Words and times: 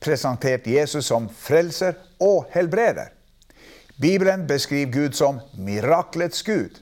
presentert 0.00 0.66
Jesus 0.66 1.06
som 1.10 1.28
frelser 1.28 1.96
og 2.22 2.46
helbreder. 2.54 3.10
Bibelen 3.98 4.46
beskriver 4.46 4.92
Gud 4.92 5.12
som 5.18 5.40
miraklets 5.58 6.42
Gud. 6.42 6.78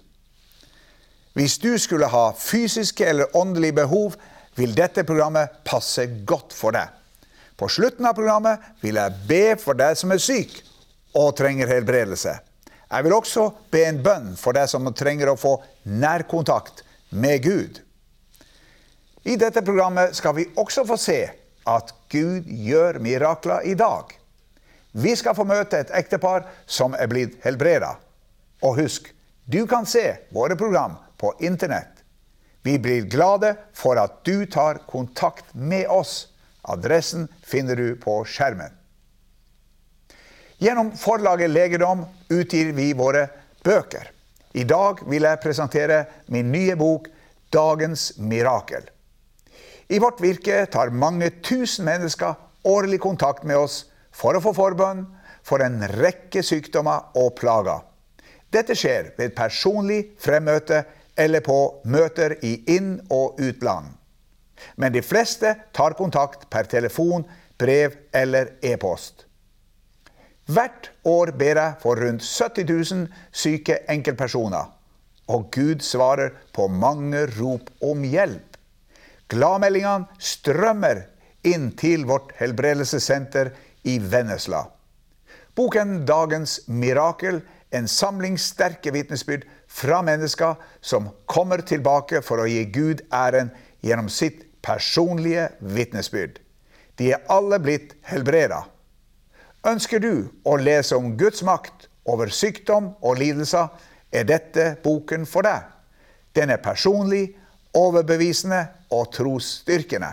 Hvis 1.32 1.58
du 1.58 1.78
skulle 1.78 2.08
ha 2.08 2.30
fysiske 2.38 3.04
eller 3.04 3.36
åndelige 3.36 3.72
behov, 3.72 4.14
vil 4.56 4.76
dette 4.76 5.04
programmet 5.04 5.48
passe 5.64 6.06
godt 6.24 6.52
for 6.56 6.72
deg. 6.76 6.88
På 7.56 7.68
slutten 7.68 8.04
av 8.08 8.16
programmet 8.16 8.60
vil 8.80 8.96
jeg 9.00 9.24
be 9.28 9.44
for 9.60 9.76
deg 9.76 9.96
som 9.96 10.12
er 10.12 10.20
syk 10.20 10.58
og 11.16 11.34
trenger 11.36 11.68
helbredelse. 11.72 12.36
Jeg 12.86 13.04
vil 13.04 13.16
også 13.16 13.48
be 13.72 13.82
en 13.88 14.02
bønn 14.04 14.34
for 14.38 14.56
deg 14.56 14.68
som 14.70 14.86
trenger 14.94 15.32
å 15.32 15.40
få 15.40 15.56
nærkontakt 15.88 16.84
med 17.16 17.42
Gud. 17.44 17.80
I 19.26 19.36
dette 19.40 19.64
programmet 19.64 20.14
skal 20.16 20.36
vi 20.36 20.46
også 20.56 20.84
få 20.86 20.98
se 21.00 21.20
at 21.66 21.92
Gud 22.12 22.46
gjør 22.46 23.00
mirakler 23.02 23.66
i 23.66 23.74
dag. 23.74 24.14
Vi 24.96 25.12
skal 25.16 25.36
få 25.36 25.44
møte 25.44 25.82
et 25.82 25.92
ektepar 25.92 26.46
som 26.66 26.94
er 26.96 27.10
blitt 27.10 27.36
helbreda. 27.44 27.96
Og 28.64 28.78
husk, 28.80 29.10
du 29.44 29.66
kan 29.68 29.86
se 29.86 30.06
våre 30.32 30.56
program 30.56 30.96
på 31.20 31.34
Internett. 31.44 31.92
Vi 32.62 32.78
blir 32.82 33.04
glade 33.10 33.54
for 33.76 33.98
at 34.00 34.24
du 34.24 34.46
tar 34.50 34.80
kontakt 34.90 35.52
med 35.54 35.86
oss. 35.92 36.32
Adressen 36.62 37.28
finner 37.44 37.76
du 37.76 37.94
på 38.00 38.22
skjermen. 38.26 38.72
Gjennom 40.58 40.90
forlaget 40.96 41.52
Legedom 41.52 42.06
utgir 42.32 42.72
vi 42.72 42.92
våre 42.96 43.28
bøker. 43.62 44.10
I 44.56 44.64
dag 44.64 45.04
vil 45.04 45.28
jeg 45.28 45.42
presentere 45.44 46.04
min 46.32 46.50
nye 46.52 46.74
bok 46.80 47.08
'Dagens 47.52 48.12
mirakel'. 48.18 48.88
I 49.88 49.98
vårt 50.02 50.20
virke 50.20 50.64
tar 50.66 50.90
mange 50.90 51.30
tusen 51.46 51.86
mennesker 51.86 52.34
årlig 52.66 52.98
kontakt 53.00 53.44
med 53.46 53.58
oss 53.60 53.84
for 54.14 54.34
å 54.34 54.42
få 54.42 54.52
forbønn 54.56 55.04
for 55.46 55.62
en 55.62 55.78
rekke 56.00 56.42
sykdommer 56.42 57.12
og 57.18 57.36
plager. 57.38 57.84
Dette 58.50 58.74
skjer 58.78 59.12
ved 59.18 59.36
personlig 59.38 60.00
fremmøte 60.22 60.82
eller 61.16 61.44
på 61.44 61.58
møter 61.86 62.36
i 62.42 62.56
inn- 62.76 62.98
og 63.10 63.38
utland. 63.38 63.92
Men 64.76 64.92
de 64.92 65.04
fleste 65.04 65.52
tar 65.76 65.94
kontakt 65.98 66.48
per 66.50 66.66
telefon, 66.70 67.26
brev 67.58 67.94
eller 68.12 68.56
e-post. 68.64 69.26
Hvert 70.46 70.90
år 71.06 71.32
ber 71.38 71.58
jeg 71.58 71.78
for 71.82 71.98
rundt 71.98 72.22
70 72.22 72.66
000 72.70 73.06
syke 73.32 73.80
enkeltpersoner. 73.90 74.70
Og 75.26 75.48
Gud 75.50 75.82
svarer 75.82 76.36
på 76.54 76.68
mange 76.70 77.24
rop 77.38 77.70
om 77.82 78.04
hjelp. 78.06 78.45
Gladmeldingene 79.32 80.06
strømmer 80.22 81.02
inn 81.46 81.70
til 81.78 82.06
vårt 82.06 82.32
helbredelsessenter 82.38 83.52
i 83.86 83.98
Vennesla. 83.98 84.66
Boken 85.56 86.04
'Dagens 86.06 86.60
mirakel' 86.68 87.42
en 87.70 87.88
samling 87.88 88.38
sterke 88.38 88.92
vitnesbyrd 88.92 89.46
fra 89.66 90.02
mennesker 90.02 90.54
som 90.80 91.10
kommer 91.26 91.62
tilbake 91.66 92.22
for 92.22 92.40
å 92.40 92.48
gi 92.48 92.64
Gud 92.70 93.02
æren 93.12 93.50
gjennom 93.82 94.08
sitt 94.08 94.44
personlige 94.62 95.48
vitnesbyrd. 95.60 96.38
De 96.98 97.12
er 97.12 97.24
alle 97.28 97.58
blitt 97.60 97.94
helbreda. 98.08 98.62
Ønsker 99.66 100.00
du 100.00 100.28
å 100.44 100.56
lese 100.56 100.96
om 100.96 101.16
Guds 101.18 101.42
makt 101.42 101.88
over 102.06 102.30
sykdom 102.30 102.92
og 103.02 103.18
lidelser, 103.18 103.68
er 104.12 104.24
dette 104.24 104.76
boken 104.84 105.26
for 105.26 105.42
deg. 105.42 105.66
Den 106.36 106.52
er 106.54 106.62
personlig, 106.62 107.34
overbevisende 107.76 108.64
og 108.90 109.10
trosstyrkende. 109.14 110.12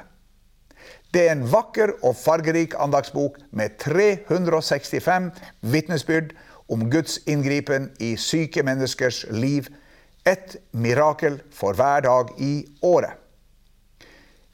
Det 1.13 1.27
er 1.27 1.35
en 1.35 1.45
vakker 1.45 1.93
og 2.01 2.15
fargerik 2.17 2.73
andagsbok 2.81 3.37
med 3.53 3.77
365 3.81 5.29
vitnesbyrd 5.61 6.33
om 6.73 6.87
Guds 6.89 7.19
inngripen 7.29 7.91
i 8.01 8.15
syke 8.17 8.63
menneskers 8.65 9.23
liv. 9.29 9.67
Et 10.25 10.55
mirakel 10.71 11.41
for 11.51 11.75
hver 11.77 12.05
dag 12.05 12.31
i 12.41 12.53
året. 12.81 13.19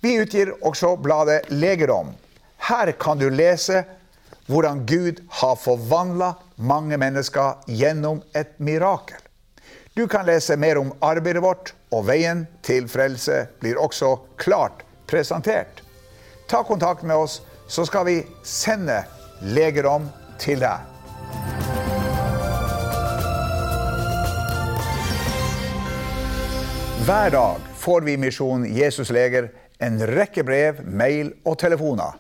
Vi 0.02 0.16
utgir 0.22 0.52
også 0.66 0.96
bladet 1.04 1.48
Legedom. 1.52 2.12
Her 2.70 2.92
kan 2.92 3.20
du 3.20 3.30
lese 3.30 3.84
hvordan 4.50 4.86
Gud 4.90 5.22
har 5.30 5.56
forvandla 5.62 6.34
mange 6.58 6.98
mennesker 6.98 7.62
gjennom 7.68 8.24
et 8.36 8.56
mirakel. 8.58 9.29
Du 9.94 10.08
kan 10.08 10.26
lese 10.26 10.58
mer 10.58 10.78
om 10.78 10.92
arbeidet 11.02 11.42
vårt, 11.44 11.74
og 11.92 12.06
veien 12.06 12.46
til 12.62 12.86
frelse 12.88 13.48
blir 13.60 13.80
også 13.82 14.16
klart 14.38 14.84
presentert. 15.10 15.82
Ta 16.48 16.62
kontakt 16.64 17.04
med 17.04 17.18
oss, 17.18 17.42
så 17.68 17.86
skal 17.86 18.06
vi 18.06 18.20
sende 18.46 19.02
legedom 19.42 20.06
til 20.42 20.62
deg. 20.62 20.86
Hver 27.10 27.34
dag 27.34 27.68
får 27.82 28.06
vi 28.06 28.14
i 28.14 28.22
Misjon 28.22 28.68
Jesus 28.70 29.10
Leger 29.10 29.50
en 29.82 29.98
rekke 30.06 30.44
brev, 30.46 30.84
mail 30.86 31.34
og 31.42 31.58
telefoner. 31.58 32.20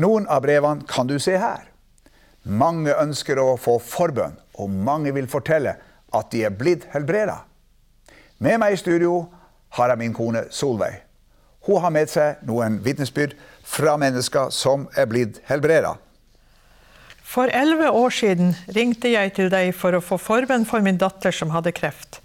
Noen 0.00 0.24
av 0.32 0.40
brevene 0.46 0.88
kan 0.88 1.06
du 1.10 1.18
se 1.20 1.36
her. 1.36 1.68
Mange 2.44 2.96
ønsker 2.96 3.36
å 3.40 3.58
få 3.60 3.76
forbønn, 3.80 4.38
og 4.56 4.72
mange 4.72 5.12
vil 5.12 5.28
fortelle 5.28 5.76
at 6.14 6.30
de 6.32 6.44
er 6.46 6.54
blitt 6.54 6.86
helbreda. 6.94 7.42
Med 8.38 8.60
meg 8.62 8.74
i 8.74 8.80
studio 8.80 9.26
har 9.74 9.90
jeg 9.90 10.00
min 10.00 10.14
kone 10.14 10.46
Solveig. 10.50 11.02
Hun 11.66 11.80
har 11.80 11.92
med 11.94 12.10
seg 12.12 12.42
noen 12.44 12.80
vitnesbyrd 12.84 13.36
fra 13.64 13.96
mennesker 14.00 14.50
som 14.52 14.88
er 14.96 15.08
blitt 15.10 15.40
helbreda. 15.48 15.94
For 17.24 17.48
elleve 17.50 17.88
år 17.90 18.12
siden 18.12 18.52
ringte 18.76 19.10
jeg 19.10 19.32
til 19.38 19.48
deg 19.50 19.72
for 19.74 19.96
å 19.96 20.02
få 20.04 20.18
forbønn 20.20 20.66
for 20.68 20.84
min 20.84 21.00
datter 21.00 21.34
som 21.34 21.54
hadde 21.54 21.72
kreft. 21.74 22.20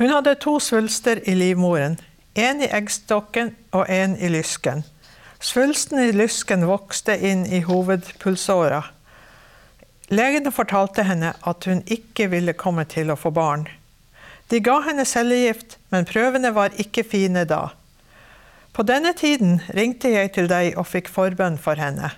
Hun 0.00 0.10
hadde 0.10 0.34
to 0.42 0.58
svulster 0.60 1.20
i 1.28 1.36
livmoren, 1.36 1.98
en 2.34 2.62
i 2.64 2.68
eggstokken 2.72 3.54
og 3.76 3.86
en 3.88 4.16
i 4.18 4.28
lysken. 4.32 4.82
Svulsten 5.40 6.02
i 6.02 6.12
lysken 6.12 6.66
vokste 6.68 7.14
inn 7.16 7.46
i 7.46 7.62
hovedpulsåra. 7.64 8.82
Legene 10.10 10.50
fortalte 10.50 11.04
henne 11.06 11.34
at 11.46 11.66
hun 11.70 11.84
ikke 11.86 12.26
ville 12.32 12.56
komme 12.58 12.82
til 12.90 13.12
å 13.12 13.18
få 13.18 13.30
barn. 13.34 13.68
De 14.50 14.58
ga 14.58 14.80
henne 14.82 15.04
cellegift, 15.06 15.76
men 15.94 16.08
prøvene 16.08 16.50
var 16.50 16.74
ikke 16.82 17.04
fine 17.06 17.44
da. 17.46 17.68
På 18.74 18.82
denne 18.86 19.12
tiden 19.14 19.60
ringte 19.76 20.10
jeg 20.10 20.32
til 20.34 20.50
deg 20.50 20.74
og 20.78 20.88
fikk 20.90 21.10
forbønn 21.14 21.58
for 21.62 21.78
henne. 21.78 22.10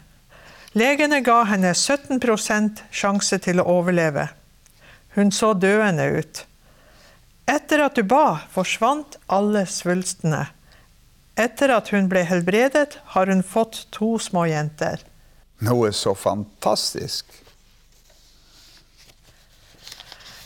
Legene 0.72 1.20
ga 1.20 1.42
henne 1.50 1.74
17% 1.76 2.80
sjanse 2.88 3.38
til 3.44 3.60
å 3.60 3.68
overleve. 3.68 4.30
Hun 5.12 5.28
så 5.28 5.52
døende 5.52 6.08
ut. 6.16 6.46
Etter 7.44 7.84
at 7.84 7.98
du 7.98 8.06
ba, 8.08 8.46
forsvant 8.54 9.18
alle 9.28 9.66
svulstene. 9.68 10.46
Etter 11.36 11.74
at 11.76 11.92
hun 11.92 12.08
ble 12.08 12.24
helbredet, 12.24 12.96
har 13.12 13.28
hun 13.28 13.44
fått 13.44 13.84
to 13.92 14.14
små 14.16 14.46
jenter. 14.48 15.04
Noe 15.60 15.92
så 15.92 16.16
fantastisk. 16.16 17.41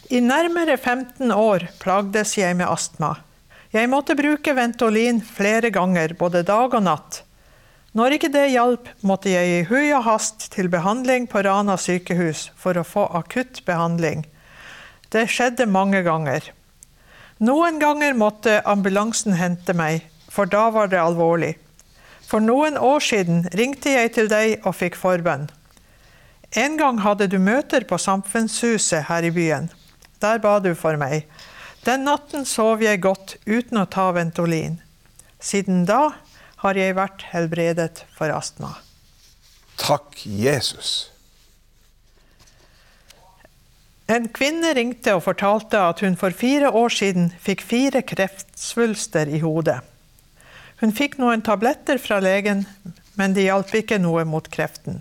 I 0.06 0.20
nærmere 0.22 0.76
15 0.76 1.32
år 1.34 1.64
plagdes 1.82 2.36
jeg 2.38 2.54
med 2.54 2.68
astma. 2.70 3.16
Jeg 3.74 3.88
måtte 3.90 4.14
bruke 4.14 4.52
Ventolin 4.54 5.18
flere 5.18 5.72
ganger, 5.74 6.12
både 6.14 6.44
dag 6.46 6.74
og 6.78 6.82
natt. 6.86 7.24
Når 7.96 8.14
ikke 8.14 8.30
det 8.30 8.44
hjalp, 8.52 8.86
måtte 9.02 9.32
jeg 9.32 9.48
i 9.50 9.64
hui 9.66 9.88
og 9.96 10.04
hast 10.06 10.46
til 10.52 10.68
behandling 10.70 11.26
på 11.26 11.42
Rana 11.42 11.74
sykehus 11.80 12.52
for 12.54 12.78
å 12.78 12.84
få 12.86 13.08
akutt 13.18 13.64
behandling. 13.66 14.22
Det 15.10 15.24
skjedde 15.32 15.66
mange 15.66 16.04
ganger. 16.06 16.52
Noen 17.42 17.80
ganger 17.82 18.14
måtte 18.14 18.60
ambulansen 18.62 19.34
hente 19.40 19.74
meg, 19.74 20.04
for 20.30 20.46
da 20.46 20.68
var 20.70 20.92
det 20.92 21.00
alvorlig. 21.02 21.56
For 22.22 22.38
noen 22.38 22.78
år 22.78 23.02
siden 23.02 23.42
ringte 23.58 23.96
jeg 23.96 24.14
til 24.14 24.30
deg 24.30 24.62
og 24.62 24.78
fikk 24.78 24.94
forbønn. 25.00 25.48
En 26.54 26.78
gang 26.78 27.02
hadde 27.02 27.26
du 27.26 27.40
møter 27.42 27.82
på 27.90 27.98
Samfunnshuset 27.98 29.08
her 29.10 29.26
i 29.26 29.34
byen. 29.34 29.66
Der 30.22 30.40
ba 30.42 30.58
du 30.64 30.72
for 30.78 30.98
meg. 31.00 31.26
Den 31.86 32.06
natten 32.08 32.46
sov 32.48 32.82
jeg 32.82 33.04
godt 33.04 33.36
uten 33.46 33.78
å 33.78 33.86
ta 33.86 34.08
Ventolin. 34.16 34.80
Siden 35.38 35.84
da 35.86 36.16
har 36.62 36.78
jeg 36.78 36.96
vært 36.96 37.28
helbredet 37.30 38.04
for 38.16 38.32
astma. 38.32 38.72
Takk, 39.76 40.24
Jesus. 40.24 41.10
En 44.06 44.28
kvinne 44.30 44.70
ringte 44.78 45.16
og 45.16 45.24
fortalte 45.24 45.80
at 45.82 46.00
hun 46.04 46.14
for 46.18 46.34
fire 46.34 46.70
år 46.70 46.94
siden 46.94 47.32
fikk 47.42 47.64
fire 47.66 48.02
kreftsvulster 48.06 49.26
i 49.26 49.42
hodet. 49.42 49.80
Hun 50.80 50.92
fikk 50.94 51.16
noen 51.18 51.42
tabletter 51.42 51.98
fra 51.98 52.20
legen, 52.22 52.64
men 53.18 53.34
de 53.34 53.48
hjalp 53.48 53.72
ikke 53.74 53.98
noe 53.98 54.26
mot 54.28 54.46
kreften. 54.52 55.00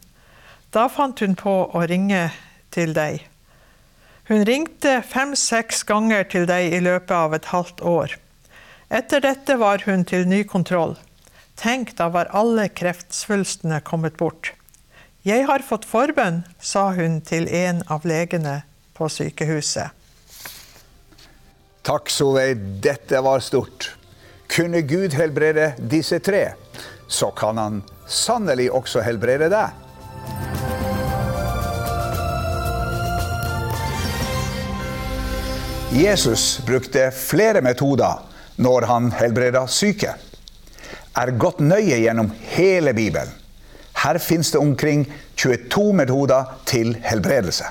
Da 0.73 0.87
fant 0.91 1.21
hun 1.21 1.37
på 1.39 1.55
å 1.69 1.85
ringe 1.87 2.29
til 2.73 2.95
deg. 2.97 3.21
Hun 4.25 4.45
ringte 4.45 5.03
fem-seks 5.05 5.83
ganger 5.85 6.23
til 6.25 6.47
deg 6.49 6.73
i 6.73 6.81
løpet 6.81 7.13
av 7.13 7.35
et 7.37 7.49
halvt 7.51 7.83
år. 7.85 8.15
Etter 8.89 9.21
dette 9.21 9.57
var 9.61 9.83
hun 9.85 10.05
til 10.09 10.25
ny 10.25 10.41
kontroll. 10.49 10.95
Tenk, 11.61 11.93
da 11.99 12.09
var 12.09 12.31
alle 12.33 12.65
kreftsvulstene 12.73 13.83
kommet 13.85 14.17
bort. 14.17 14.53
Jeg 15.25 15.45
har 15.45 15.61
fått 15.65 15.85
forbønn, 15.89 16.43
sa 16.57 16.89
hun 16.97 17.19
til 17.25 17.45
en 17.53 17.83
av 17.89 18.05
legene 18.05 18.63
på 18.97 19.09
sykehuset. 19.13 19.93
Takk, 21.85 22.09
Solveig. 22.09 22.57
Dette 22.81 23.21
var 23.21 23.45
stort. 23.45 23.91
Kunne 24.49 24.81
Gud 24.89 25.13
helbrede 25.13 25.75
disse 25.77 26.17
tre, 26.19 26.47
så 27.07 27.29
kan 27.37 27.61
han 27.61 27.81
sannelig 28.09 28.71
også 28.73 29.05
helbrede 29.05 29.53
deg. 29.53 29.84
Jesus 35.95 36.59
brukte 36.65 37.11
flere 37.11 37.61
metoder 37.61 38.17
når 38.55 38.81
han 38.81 39.11
helbreda 39.15 39.61
syke. 39.71 40.11
Er 41.15 41.31
gått 41.39 41.61
nøye 41.63 42.01
gjennom 42.01 42.33
hele 42.51 42.91
Bibelen. 42.93 43.31
Her 44.03 44.19
fins 44.19 44.51
det 44.51 44.59
omkring 44.59 45.05
22 45.39 45.93
metoder 45.95 46.51
til 46.67 46.97
helbredelse. 46.99 47.69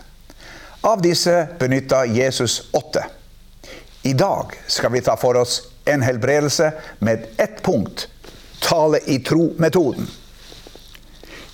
Av 0.89 1.05
disse 1.05 1.35
benytta 1.61 2.07
Jesus 2.09 2.71
åtte. 2.73 3.05
I 4.03 4.17
dag 4.17 4.57
skal 4.73 4.93
vi 4.97 5.05
ta 5.05 5.19
for 5.21 5.37
oss 5.37 5.61
en 5.85 6.03
helbredelse 6.03 6.73
med 7.05 7.29
ett 7.37 7.61
punkt 7.63 8.09
tale 8.65 9.05
i 9.05 9.19
tro-metoden. 9.21 10.09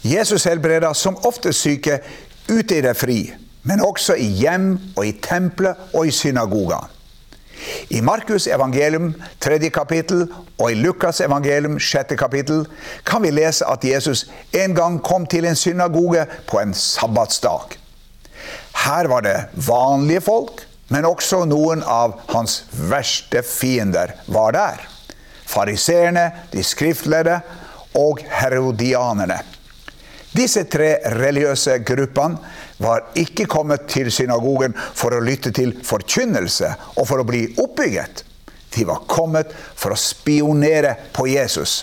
Jesus 0.02 0.46
helbreda 0.46 0.94
som 0.94 1.18
ofte 1.26 1.52
syke 1.52 1.98
ute 2.46 2.78
i 2.78 2.80
det 2.86 2.94
fri, 2.94 3.24
men 3.62 3.82
også 3.84 4.16
i 4.16 4.26
hjem 4.40 4.72
og 4.96 5.04
i 5.06 5.12
tempelet 5.22 5.92
og 5.94 6.06
i 6.06 6.14
synagoga. 6.14 6.80
I 7.90 8.00
Markus 8.00 8.46
evangelium 8.46 9.12
tredje 9.40 9.68
kapittel 9.70 10.24
og 10.58 10.70
i 10.70 10.78
Lukas 10.80 11.20
evangelium 11.20 11.76
sjette 11.82 12.16
kapittel 12.16 12.64
kan 13.04 13.22
vi 13.22 13.32
lese 13.34 13.66
at 13.68 13.84
Jesus 13.84 14.24
en 14.56 14.74
gang 14.74 14.96
kom 15.04 15.26
til 15.26 15.44
en 15.44 15.58
synagoge 15.58 16.24
på 16.48 16.60
en 16.62 16.74
sabbatsdag. 16.74 17.76
Her 18.86 19.10
var 19.12 19.26
det 19.26 19.36
vanlige 19.66 20.24
folk, 20.24 20.64
men 20.88 21.06
også 21.06 21.44
noen 21.44 21.84
av 21.84 22.16
hans 22.32 22.62
verste 22.72 23.42
fiender 23.46 24.16
var 24.26 24.56
der. 24.56 24.86
Fariseerne, 25.50 26.30
de 26.52 26.62
skriftlærde 26.64 27.40
og 27.98 28.22
herodianerne. 28.40 29.40
Disse 30.30 30.62
tre 30.70 30.92
religiøse 31.16 31.80
gruppene 31.86 32.38
var 32.80 33.10
ikke 33.18 33.48
kommet 33.50 33.88
til 33.90 34.12
synagogen 34.14 34.76
for 34.76 35.16
å 35.16 35.22
lytte 35.24 35.50
til 35.54 35.74
forkynnelse 35.84 36.70
og 36.96 37.06
for 37.08 37.22
å 37.22 37.26
bli 37.26 37.48
oppbygget. 37.58 38.24
De 38.70 38.86
var 38.86 39.02
kommet 39.10 39.50
for 39.74 39.90
å 39.90 39.98
spionere 39.98 40.94
på 41.16 41.26
Jesus. 41.32 41.82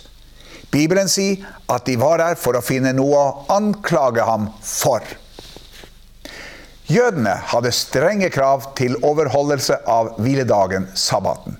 Bibelen 0.71 1.11
sier 1.11 1.44
at 1.71 1.85
de 1.88 1.97
var 1.99 2.21
der 2.23 2.39
for 2.39 2.55
å 2.55 2.63
finne 2.63 2.94
noe 2.95 3.19
å 3.19 3.55
anklage 3.55 4.23
ham 4.27 4.50
for. 4.63 5.03
Jødene 6.88 7.33
hadde 7.51 7.73
strenge 7.75 8.29
krav 8.31 8.69
til 8.79 8.95
overholdelse 9.03 9.81
av 9.91 10.13
hviledagen, 10.23 10.88
sabbaten. 10.95 11.57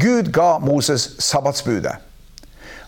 Gud 0.00 0.30
ga 0.32 0.56
Moses 0.64 1.10
sabbatsbudet. 1.24 1.98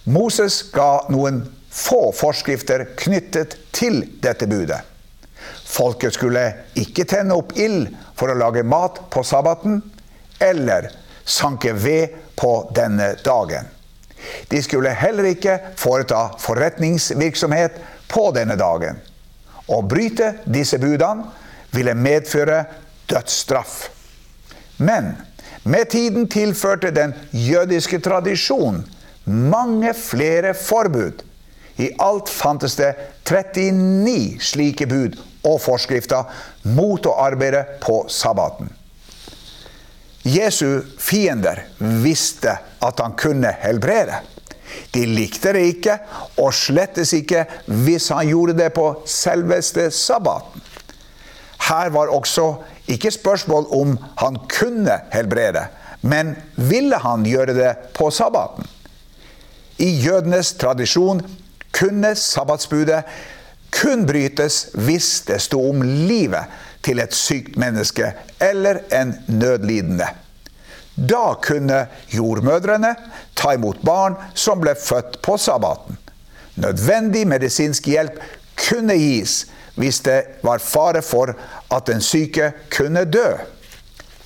Moses 0.09 0.63
ga 0.73 1.05
noen 1.13 1.43
få 1.79 2.13
forskrifter 2.17 2.85
knyttet 2.99 3.57
til 3.75 4.03
dette 4.23 4.49
budet. 4.51 4.81
Folket 5.69 6.17
skulle 6.17 6.43
ikke 6.81 7.07
tenne 7.09 7.37
opp 7.39 7.55
ild 7.61 7.91
for 8.19 8.33
å 8.33 8.39
lage 8.39 8.65
mat 8.67 9.05
på 9.13 9.23
sabbaten, 9.25 9.83
eller 10.43 10.91
sanke 11.29 11.75
ved 11.77 12.17
på 12.39 12.53
denne 12.75 13.13
dagen. 13.25 13.69
De 14.51 14.63
skulle 14.63 14.91
heller 14.99 15.31
ikke 15.31 15.59
foreta 15.79 16.25
forretningsvirksomhet 16.43 17.79
på 18.11 18.25
denne 18.35 18.57
dagen. 18.59 18.99
Å 19.69 19.83
bryte 19.85 20.33
disse 20.49 20.81
budene 20.83 21.29
ville 21.75 21.95
medføre 21.95 22.65
dødsstraff. 23.11 23.89
Men 24.83 25.13
med 25.69 25.91
tiden 25.93 26.27
tilførte 26.33 26.91
den 26.95 27.15
jødiske 27.31 28.01
tradisjonen 28.03 28.87
mange 29.29 29.93
flere 29.95 30.55
forbud. 30.57 31.28
I 31.79 31.93
alt 32.03 32.29
fantes 32.29 32.75
det 32.77 32.95
39 33.29 34.39
slike 34.43 34.87
bud 34.91 35.19
og 35.47 35.61
forskrifter 35.63 36.27
mot 36.75 37.07
å 37.07 37.15
arbeide 37.23 37.63
på 37.83 38.03
sabbaten. 38.11 38.73
Jesu 40.29 40.83
fiender 40.99 41.63
visste 41.79 42.59
at 42.85 43.01
han 43.01 43.15
kunne 43.19 43.53
helbrede. 43.63 44.19
De 44.93 45.07
likte 45.09 45.55
det 45.57 45.65
ikke, 45.71 45.95
og 46.43 46.53
slettes 46.57 47.15
ikke 47.17 47.47
hvis 47.87 48.11
han 48.13 48.29
gjorde 48.29 48.59
det 48.59 48.73
på 48.77 48.91
selveste 49.09 49.89
sabbaten. 49.95 50.65
Her 51.69 51.93
var 51.95 52.13
også 52.13 52.51
ikke 52.89 53.13
spørsmål 53.13 53.69
om 53.75 53.97
han 54.21 54.39
kunne 54.51 55.01
helbrede, 55.13 55.67
men 56.03 56.35
ville 56.57 56.99
han 57.03 57.27
gjøre 57.27 57.55
det 57.57 57.73
på 57.97 58.11
sabbaten? 58.15 58.67
I 59.79 59.91
jødenes 60.03 60.53
tradisjon 60.59 61.23
kunne 61.79 62.15
sabbatsbudet 62.19 63.05
kun 63.71 64.07
brytes 64.07 64.67
hvis 64.75 65.21
det 65.29 65.41
sto 65.45 65.61
om 65.71 65.83
livet 65.83 66.49
til 66.85 67.01
et 67.03 67.15
sykt 67.15 67.59
menneske 67.61 68.13
eller 68.43 68.83
en 68.95 69.15
nødlidende. 69.27 70.09
Da 70.99 71.35
kunne 71.43 71.87
jordmødrene 72.11 72.95
ta 73.37 73.55
imot 73.55 73.83
barn 73.87 74.17
som 74.35 74.61
ble 74.63 74.75
født 74.75 75.21
på 75.23 75.37
sabbaten. 75.39 75.99
Nødvendig 76.59 77.27
medisinsk 77.29 77.87
hjelp 77.87 78.19
kunne 78.59 78.97
gis 78.99 79.45
hvis 79.79 80.01
det 80.03 80.19
var 80.43 80.59
fare 80.59 81.03
for 81.07 81.37
at 81.71 81.87
den 81.87 82.03
syke 82.03 82.51
kunne 82.75 83.05
dø. 83.07 83.29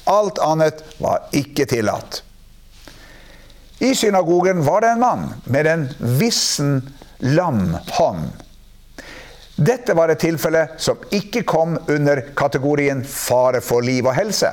Alt 0.08 0.40
annet 0.42 0.80
var 1.00 1.28
ikke 1.36 1.66
tillatt. 1.68 2.22
I 3.82 3.94
synagogen 3.98 4.62
var 4.64 4.80
det 4.80 4.94
en 4.94 5.02
mann 5.02 5.28
med 5.44 5.66
en 5.66 5.88
vissen, 5.98 6.80
lam 7.22 7.76
hånd. 7.98 8.30
Dette 9.56 9.94
var 9.94 10.10
et 10.10 10.22
tilfelle 10.22 10.64
som 10.80 11.00
ikke 11.14 11.44
kom 11.46 11.76
under 11.92 12.22
kategorien 12.34 13.04
fare 13.06 13.60
for 13.62 13.84
liv 13.84 14.06
og 14.08 14.16
helse. 14.16 14.50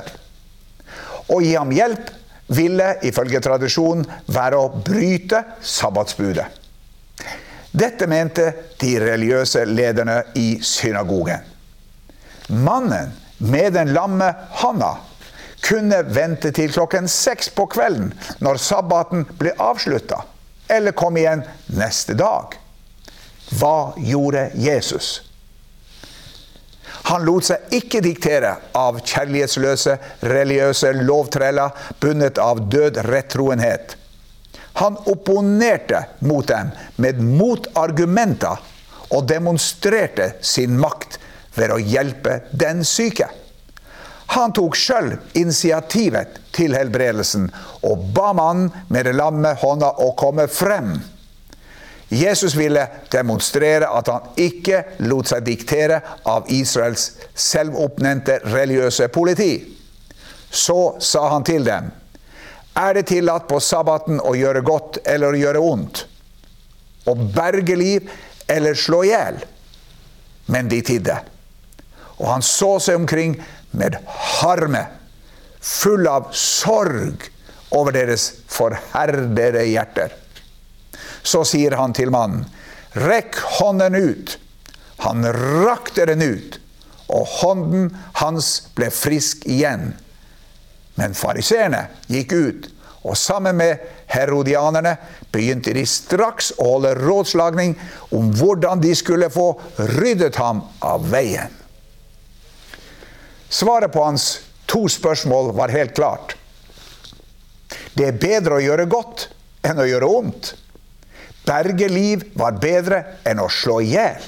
Å 1.30 1.38
gi 1.42 1.54
ham 1.54 1.72
hjelp 1.74 2.10
ville 2.50 2.92
ifølge 3.06 3.40
tradisjonen 3.42 4.06
være 4.30 4.58
å 4.58 4.70
bryte 4.86 5.42
sabbatsbudet. 5.62 6.46
Dette 7.70 8.06
mente 8.10 8.48
de 8.80 8.96
religiøse 8.98 9.62
lederne 9.70 10.24
i 10.34 10.58
synagogen. 10.62 11.46
Mannen 12.50 13.12
med 13.38 13.72
den 13.78 13.92
lamme 13.94 14.32
handa 14.62 14.96
kunne 15.62 16.02
vente 16.02 16.50
til 16.56 16.72
klokken 16.72 17.06
seks 17.08 17.50
på 17.54 17.68
kvelden 17.70 18.10
når 18.42 18.58
sabbaten 18.62 19.22
ble 19.38 19.52
avslutta, 19.62 20.24
eller 20.70 20.94
kom 20.96 21.16
igjen 21.16 21.42
neste 21.66 22.14
dag. 22.14 22.54
Hva 23.58 23.92
gjorde 23.98 24.50
Jesus? 24.54 25.20
Han 27.10 27.24
lot 27.26 27.46
seg 27.48 27.72
ikke 27.74 28.02
diktere 28.04 28.52
av 28.76 29.00
kjærlighetsløse, 29.02 29.96
religiøse 30.30 30.92
lovtreller 31.02 31.74
bundet 32.02 32.38
av 32.38 32.60
død 32.70 33.00
rettroenhet. 33.08 33.96
Han 34.78 34.98
opponerte 35.10 36.04
mot 36.22 36.46
dem 36.46 36.70
med 37.02 37.18
motargumenter 37.24 38.60
og 39.10 39.26
demonstrerte 39.28 40.32
sin 40.46 40.78
makt 40.78 41.18
ved 41.56 41.74
å 41.74 41.80
hjelpe 41.82 42.42
den 42.54 42.84
syke. 42.86 43.26
Han 44.30 44.52
tok 44.54 44.76
sjøl 44.78 45.14
initiativet 45.38 46.38
til 46.54 46.74
helbredelsen 46.76 47.48
og 47.86 48.04
ba 48.14 48.30
mannen 48.36 48.70
med 48.88 49.08
det 49.08 49.16
lamme 49.18 49.54
hånda 49.58 49.94
å 50.04 50.12
komme 50.18 50.46
frem. 50.50 50.94
Jesus 52.10 52.56
ville 52.58 52.82
demonstrere 53.10 53.90
at 53.94 54.08
han 54.10 54.32
ikke 54.38 54.82
lot 55.06 55.30
seg 55.30 55.44
diktere 55.46 56.00
av 56.26 56.48
Israels 56.50 57.12
selvoppnevnte 57.34 58.40
religiøse 58.50 59.10
politi. 59.14 59.52
Så 60.50 60.96
sa 60.98 61.28
han 61.34 61.46
til 61.46 61.66
dem 61.66 61.92
er 62.80 62.94
det 62.94 63.08
tillatt 63.10 63.48
på 63.50 63.58
sabbaten 63.60 64.20
å 64.22 64.32
gjøre 64.38 64.62
godt 64.66 65.00
eller 65.04 65.34
å 65.34 65.40
gjøre 65.40 65.62
ondt? 65.62 66.04
Å 67.10 67.14
berge 67.18 67.74
liv 67.76 68.06
eller 68.50 68.78
slå 68.78 69.02
i 69.04 69.10
hjel? 69.10 69.40
men 70.50 70.68
de 70.68 70.80
tidde. 70.82 71.16
Og 72.20 72.26
han 72.28 72.44
så 72.44 72.74
seg 72.82 72.98
omkring 73.00 73.38
med 73.70 73.98
harme, 74.40 74.86
full 75.60 76.08
av 76.08 76.30
sorg 76.36 77.28
over 77.76 77.94
deres 77.94 78.30
forherdede 78.50 79.64
hjerter. 79.68 80.14
Så 81.22 81.44
sier 81.48 81.76
han 81.78 81.94
til 81.96 82.10
mannen, 82.12 82.46
rekk 82.96 83.38
hånden 83.60 83.94
ut. 83.94 84.36
Han 85.04 85.24
rakte 85.64 86.06
den 86.10 86.22
ut, 86.22 86.58
og 87.08 87.28
hånden 87.40 87.88
hans 88.20 88.50
ble 88.76 88.90
frisk 88.92 89.46
igjen. 89.48 89.94
Men 91.00 91.16
fariseerne 91.16 91.86
gikk 92.10 92.34
ut, 92.34 92.68
og 93.00 93.16
sammen 93.16 93.56
med 93.56 93.80
herodianerne 94.12 94.96
begynte 95.32 95.72
de 95.72 95.86
straks 95.88 96.50
å 96.60 96.74
holde 96.74 96.92
rådslagning 96.98 97.72
om 98.16 98.28
hvordan 98.36 98.82
de 98.82 98.92
skulle 98.98 99.30
få 99.32 99.54
ryddet 99.96 100.36
ham 100.40 100.66
av 100.84 101.08
veien. 101.12 101.59
Svaret 103.50 103.92
på 103.92 104.04
hans 104.04 104.40
to 104.70 104.88
spørsmål 104.88 105.52
var 105.58 105.74
helt 105.74 105.94
klart. 105.94 106.36
Det 107.94 108.06
er 108.06 108.20
bedre 108.22 108.58
å 108.58 108.62
gjøre 108.62 108.86
godt 108.90 109.26
enn 109.66 109.80
å 109.82 109.88
gjøre 109.88 110.10
ondt. 110.20 110.52
Berge 111.46 111.88
liv 111.90 112.22
var 112.38 112.60
bedre 112.62 113.00
enn 113.26 113.42
å 113.42 113.48
slå 113.50 113.80
i 113.82 113.90
hjel. 113.96 114.22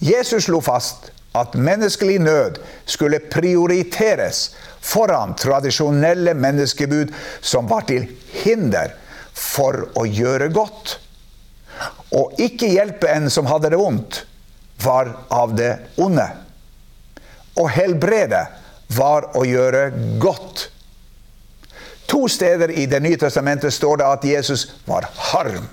Jesus 0.00 0.46
slo 0.48 0.62
fast 0.64 1.10
at 1.36 1.56
menneskelig 1.60 2.16
nød 2.24 2.60
skulle 2.88 3.20
prioriteres 3.32 4.54
foran 4.80 5.34
tradisjonelle 5.36 6.32
menneskebud 6.38 7.12
som 7.44 7.68
var 7.68 7.84
til 7.90 8.08
hinder 8.42 8.94
for 9.36 9.90
å 9.98 10.06
gjøre 10.08 10.48
godt. 10.56 10.96
Å 12.16 12.22
ikke 12.40 12.72
hjelpe 12.72 13.12
en 13.12 13.28
som 13.32 13.48
hadde 13.50 13.74
det 13.74 13.80
vondt, 13.80 14.22
var 14.80 15.12
av 15.28 15.52
det 15.58 15.74
onde. 16.00 16.45
Å 17.56 17.66
helbrede 17.72 18.46
var 18.96 19.30
å 19.36 19.44
gjøre 19.46 19.88
godt. 20.22 20.68
To 22.06 22.28
steder 22.30 22.70
i 22.70 22.86
Det 22.86 23.00
nye 23.02 23.18
testamentet 23.18 23.74
står 23.74 23.98
det 24.00 24.06
at 24.06 24.24
Jesus 24.24 24.68
var 24.86 25.08
harm 25.32 25.66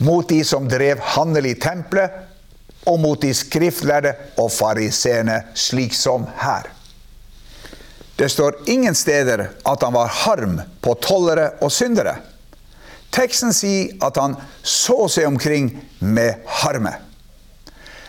mot 0.00 0.28
de 0.28 0.44
som 0.44 0.68
drev 0.68 1.00
handel 1.16 1.50
i 1.50 1.58
tempelet, 1.60 2.10
og 2.88 3.00
mot 3.02 3.20
de 3.20 3.34
skriftlærde 3.36 4.14
og 4.40 4.48
fariseerne, 4.48 5.42
slik 5.52 5.92
som 5.92 6.24
her. 6.40 6.70
Det 8.16 8.30
står 8.32 8.56
ingen 8.72 8.96
steder 8.96 9.42
at 9.68 9.84
han 9.84 9.92
var 9.92 10.08
harm 10.22 10.56
på 10.80 10.94
tollere 11.04 11.50
og 11.60 11.72
syndere. 11.72 12.16
Teksten 13.12 13.52
sier 13.52 13.92
at 14.04 14.16
han 14.20 14.38
så 14.62 15.04
seg 15.12 15.28
omkring 15.28 15.74
med 16.00 16.40
harme. 16.62 16.94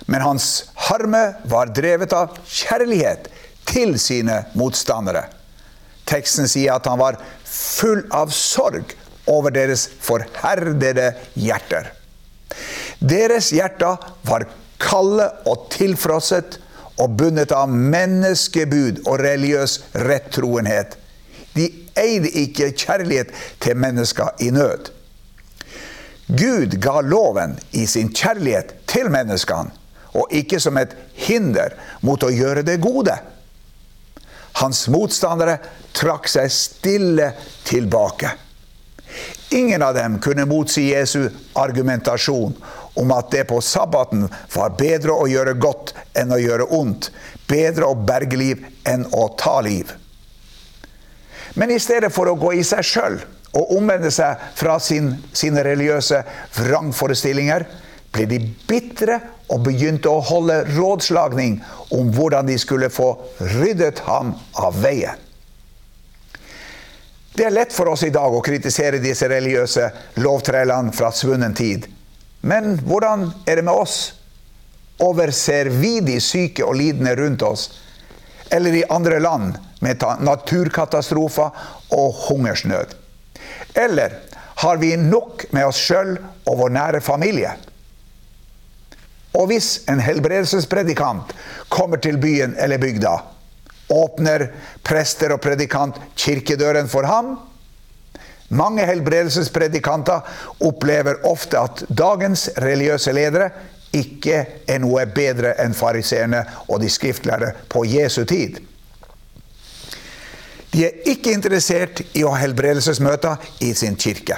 Men 0.06 0.22
hans 0.22 0.48
harme 0.88 1.24
var 1.50 1.74
drevet 1.76 2.14
av 2.14 2.38
kjærlighet 2.46 3.30
til 3.70 3.98
sine 4.02 4.44
motstandere. 4.58 5.28
Teksten 6.10 6.50
sier 6.50 6.76
at 6.76 6.88
han 6.90 7.00
var 7.00 7.20
full 7.46 8.04
av 8.16 8.34
sorg 8.36 8.96
over 9.30 9.54
deres 9.54 9.86
forherdede 10.02 11.12
hjerter. 11.40 11.92
Deres 13.00 13.52
hjerter 13.54 14.02
var 14.28 14.48
kalde 14.82 15.28
og 15.50 15.70
tilfrosset 15.74 16.58
og 17.02 17.16
bundet 17.18 17.54
av 17.56 17.70
menneskebud 17.72 19.04
og 19.06 19.22
religiøs 19.22 19.78
rettroenhet. 20.08 20.98
De 21.56 21.68
eide 22.00 22.32
ikke 22.44 22.72
kjærlighet 22.78 23.32
til 23.64 23.78
mennesker 23.78 24.36
i 24.44 24.52
nød. 24.54 24.92
Gud 26.32 26.78
ga 26.80 27.02
loven 27.04 27.58
i 27.76 27.86
sin 27.90 28.12
kjærlighet 28.16 28.76
til 28.88 29.10
menneskene, 29.12 29.74
og 30.18 30.34
ikke 30.36 30.60
som 30.60 30.78
et 30.82 30.96
hinder 31.28 31.76
mot 32.06 32.24
å 32.24 32.32
gjøre 32.34 32.66
det 32.68 32.80
gode. 32.84 33.16
Hans 34.60 34.86
motstandere 34.92 35.58
trakk 35.96 36.28
seg 36.30 36.52
stille 36.52 37.32
tilbake. 37.68 38.34
Ingen 39.56 39.84
av 39.84 39.96
dem 39.96 40.20
kunne 40.24 40.48
motsi 40.48 40.90
Jesu 40.92 41.26
argumentasjon 41.60 42.56
om 42.94 43.12
at 43.12 43.32
det 43.32 43.44
på 43.48 43.60
sabbaten 43.64 44.28
var 44.54 44.76
bedre 44.80 45.16
å 45.16 45.28
gjøre 45.28 45.56
godt 45.60 45.94
enn 46.18 46.32
å 46.32 46.40
gjøre 46.40 46.70
ondt, 46.76 47.10
bedre 47.48 47.88
å 47.88 47.96
berge 47.96 48.40
liv 48.40 48.64
enn 48.88 49.06
å 49.12 49.28
ta 49.40 49.58
liv. 49.64 49.92
Men 51.60 51.72
i 51.72 51.80
stedet 51.84 52.12
for 52.16 52.32
å 52.32 52.38
gå 52.40 52.54
i 52.60 52.64
seg 52.68 52.88
sjøl 52.88 53.20
og 53.52 53.74
omvende 53.76 54.12
seg 54.16 54.40
fra 54.56 54.78
sin, 54.80 55.14
sine 55.36 55.64
religiøse 55.68 56.22
vrangforestillinger, 56.56 57.66
ble 58.12 58.28
de 58.28 58.40
bitre 58.68 59.20
og 59.52 59.66
begynte 59.66 60.10
å 60.10 60.24
holde 60.24 60.62
rådslagning 60.72 61.60
om 61.92 62.12
hvordan 62.16 62.48
de 62.48 62.58
skulle 62.62 62.92
få 62.92 63.14
ryddet 63.40 64.00
ham 64.08 64.34
av 64.56 64.80
veien. 64.84 65.20
Det 67.34 67.46
er 67.48 67.56
lett 67.56 67.74
for 67.74 67.88
oss 67.88 68.04
i 68.04 68.12
dag 68.12 68.34
å 68.36 68.44
kritisere 68.44 69.00
disse 69.00 69.28
religiøse 69.32 69.88
lovtrellene 70.24 70.92
fra 70.96 71.14
svunnen 71.16 71.56
tid. 71.56 71.88
Men 72.42 72.76
hvordan 72.84 73.30
er 73.48 73.60
det 73.60 73.68
med 73.68 73.78
oss? 73.78 74.14
Overser 75.02 75.72
vi 75.72 76.00
de 76.06 76.18
syke 76.22 76.66
og 76.68 76.76
lidende 76.80 77.16
rundt 77.16 77.46
oss? 77.48 77.70
Eller 78.52 78.76
i 78.76 78.88
andre 78.92 79.22
land 79.24 79.56
med 79.80 80.04
naturkatastrofer 80.28 81.64
og 81.96 82.20
hungersnød? 82.28 82.98
Eller 83.80 84.20
har 84.62 84.78
vi 84.78 84.98
nok 85.00 85.48
med 85.56 85.72
oss 85.72 85.80
sjøl 85.80 86.18
og 86.20 86.58
vår 86.60 86.76
nære 86.76 87.02
familie? 87.02 87.56
Og 89.38 89.48
hvis 89.52 89.82
en 89.90 90.02
helbredelsespredikant 90.04 91.32
kommer 91.72 92.02
til 92.04 92.18
byen 92.20 92.56
eller 92.60 92.82
bygda, 92.82 93.14
åpner 93.92 94.48
prester 94.84 95.34
og 95.36 95.42
predikant 95.44 96.00
kirkedøren 96.20 96.90
for 96.92 97.08
ham. 97.08 97.36
Mange 98.52 98.86
helbredelsespredikanter 98.88 100.28
opplever 100.68 101.22
ofte 101.28 101.60
at 101.60 101.84
dagens 101.88 102.50
religiøse 102.60 103.14
ledere 103.16 103.50
ikke 103.96 104.44
er 104.68 104.80
noe 104.84 105.06
bedre 105.12 105.54
enn 105.64 105.76
fariseerne 105.76 106.44
og 106.68 106.80
de 106.84 106.92
skriftlærde 106.92 107.54
på 107.72 107.84
Jesu 107.88 108.24
tid. 108.28 108.60
De 110.72 110.86
er 110.88 111.12
ikke 111.12 111.34
interessert 111.36 112.00
i 112.16 112.24
å 112.24 112.32
ha 112.32 112.40
helbredelsesmøter 112.46 113.52
i 113.68 113.74
sin 113.76 113.98
kirke. 114.00 114.38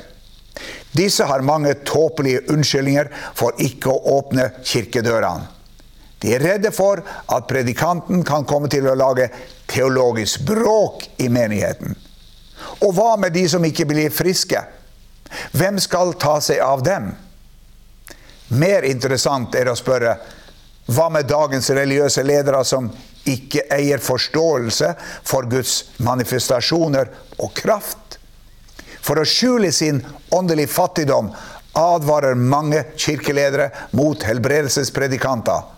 Disse 0.93 1.25
har 1.25 1.41
mange 1.45 1.73
tåpelige 1.85 2.45
unnskyldninger 2.53 3.09
for 3.35 3.57
ikke 3.61 3.89
å 3.89 4.17
åpne 4.19 4.49
kirkedørene. 4.61 5.49
De 6.23 6.31
er 6.31 6.39
redde 6.39 6.69
for 6.71 7.01
at 7.03 7.47
predikanten 7.49 8.21
kan 8.23 8.45
komme 8.47 8.69
til 8.71 8.85
å 8.87 8.95
lage 8.95 9.27
teologisk 9.67 10.45
bråk 10.47 11.03
i 11.19 11.27
menigheten. 11.27 11.97
Og 12.85 12.93
hva 12.95 13.17
med 13.19 13.35
de 13.35 13.43
som 13.51 13.65
ikke 13.67 13.89
blir 13.89 14.13
friske? 14.13 14.61
Hvem 15.51 15.81
skal 15.83 16.13
ta 16.21 16.37
seg 16.41 16.61
av 16.63 16.85
dem? 16.85 17.09
Mer 18.55 18.87
interessant 18.87 19.55
er 19.59 19.67
å 19.67 19.75
spørre 19.75 20.15
hva 20.93 21.09
med 21.11 21.27
dagens 21.27 21.69
religiøse 21.75 22.23
ledere 22.23 22.63
som 22.67 22.87
ikke 23.27 23.65
eier 23.71 23.99
forståelse 24.03 24.93
for 25.27 25.47
Guds 25.51 25.97
manifestasjoner 26.03 27.11
og 27.39 27.51
kraft? 27.57 28.19
For 29.03 29.19
å 29.19 29.27
skjule 29.27 29.71
sin 29.75 29.99
åndelige 30.31 30.71
fattigdom 30.71 31.31
advarer 31.77 32.39
mange 32.39 32.85
kirkeledere 32.95 33.69
mot 33.97 34.23
helbredelsespredikanter 34.23 35.73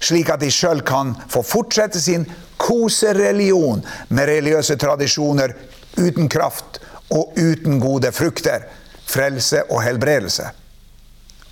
slik 0.00 0.30
at 0.32 0.40
de 0.40 0.50
sjøl 0.52 0.80
kan 0.86 1.12
få 1.28 1.42
fortsette 1.44 2.00
sin 2.00 2.24
kosereligion 2.60 3.84
med 4.08 4.28
religiøse 4.30 4.76
tradisjoner 4.80 5.54
uten 6.00 6.28
kraft 6.32 6.80
og 7.12 7.36
uten 7.36 7.80
gode 7.82 8.12
frukter, 8.14 8.64
frelse 9.10 9.64
og 9.68 9.82
helbredelse. 9.84 10.46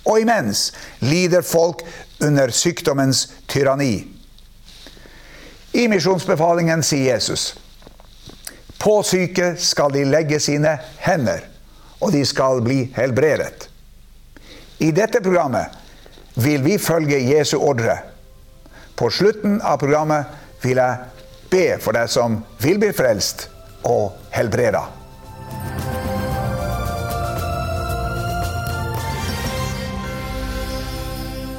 Og 0.09 0.23
imens 0.23 0.69
lider 1.03 1.43
folk 1.45 1.83
under 2.23 2.51
sykdommens 2.55 3.27
tyranni. 3.47 4.07
I 5.77 5.85
misjonsbefalingen 5.91 6.81
sier 6.83 7.13
Jesus 7.13 7.51
på 8.79 8.99
syke 9.03 9.53
skal 9.59 9.91
de 9.93 10.05
legge 10.07 10.39
sine 10.39 10.77
hender, 11.03 11.43
og 11.99 12.13
de 12.15 12.23
skal 12.25 12.61
bli 12.63 12.85
helbredet. 12.95 13.67
I 14.79 14.93
dette 14.95 15.19
programmet 15.21 15.75
vil 16.39 16.63
vi 16.63 16.77
følge 16.79 17.19
Jesu 17.19 17.57
ordre 17.59 17.97
på 18.99 19.07
slutten 19.09 19.61
av 19.63 19.77
programmet 19.79 20.27
vil 20.59 20.79
jeg 20.81 21.27
be 21.47 21.65
for 21.79 21.95
deg 21.95 22.09
som 22.11 22.33
vil 22.59 22.81
bli 22.81 22.89
frelst 22.91 23.45
og 23.87 24.17
helbreda. 24.35 24.81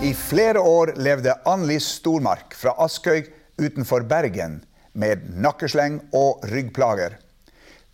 I 0.04 0.12
flere 0.16 0.60
år 0.60 0.92
levde 1.00 1.38
Anneli 1.48 1.78
Stormark 1.80 2.52
fra 2.60 2.76
Askøy 2.84 3.24
utenfor 3.56 4.04
Bergen 4.08 4.60
med 4.92 5.26
nakkesleng 5.36 6.00
og 6.16 6.44
ryggplager. 6.50 7.16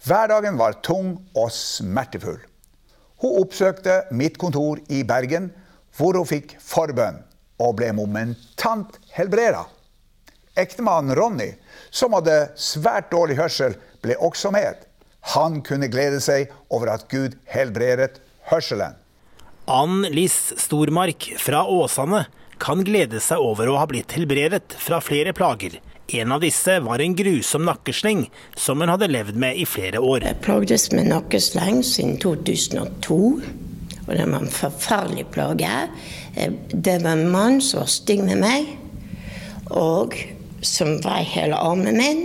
Hverdagen 0.07 0.59
var 0.61 0.79
tung 0.87 1.17
og 1.35 1.51
smertefull. 1.55 2.41
Hun 3.23 3.39
oppsøkte 3.43 4.03
mitt 4.13 4.37
kontor 4.39 4.81
i 4.93 5.03
Bergen, 5.09 5.51
hvor 5.97 6.19
hun 6.19 6.29
fikk 6.29 6.59
forbønn 6.61 7.23
og 7.63 7.79
ble 7.79 7.93
momentant 7.97 8.99
helbreda. 9.17 9.65
Ektemannen 10.57 11.17
Ronny, 11.17 11.51
som 11.91 12.15
hadde 12.17 12.51
svært 12.61 13.11
dårlig 13.13 13.39
hørsel, 13.41 13.77
ble 14.05 14.17
også 14.21 14.53
med. 14.55 14.85
Han 15.35 15.61
kunne 15.67 15.91
glede 15.93 16.21
seg 16.23 16.53
over 16.73 16.93
at 16.95 17.09
Gud 17.13 17.35
helbredet 17.51 18.21
hørselen. 18.51 18.97
Ann 19.67 20.05
Liss 20.15 20.55
Stormark 20.63 21.33
fra 21.43 21.65
Åsane 21.67 22.27
kan 22.63 22.85
glede 22.87 23.19
seg 23.21 23.43
over 23.43 23.69
å 23.69 23.81
ha 23.81 23.89
blitt 23.91 24.15
helbredet 24.15 24.77
fra 24.79 25.01
flere 25.03 25.35
plager. 25.37 25.81
En 26.09 26.33
av 26.33 26.41
disse 26.41 26.81
var 26.81 27.03
en 27.03 27.15
grusom 27.19 27.65
nakkesleng 27.67 28.29
som 28.55 28.81
hun 28.81 28.93
hadde 28.93 29.09
levd 29.11 29.39
med 29.43 29.59
i 29.59 29.65
flere 29.67 29.99
år. 29.99 30.23
Jeg 30.23 30.39
plagdes 30.45 30.93
med 30.95 31.09
nakkesleng 31.11 31.81
siden 31.83 32.15
2002, 32.23 33.19
og 34.07 34.13
det 34.15 34.27
var 34.31 34.39
en 34.39 34.53
forferdelig 34.55 35.25
plage. 35.35 35.73
Eh, 36.37 36.53
det 36.71 37.01
var 37.03 37.17
en 37.17 37.31
mann 37.33 37.59
som 37.61 37.83
var 37.83 37.91
stygg 37.91 38.23
med 38.29 38.39
meg, 38.39 38.69
og 39.75 40.15
som 40.63 41.01
vrei 41.03 41.25
hele 41.27 41.59
armen 41.59 41.99
min 41.99 42.23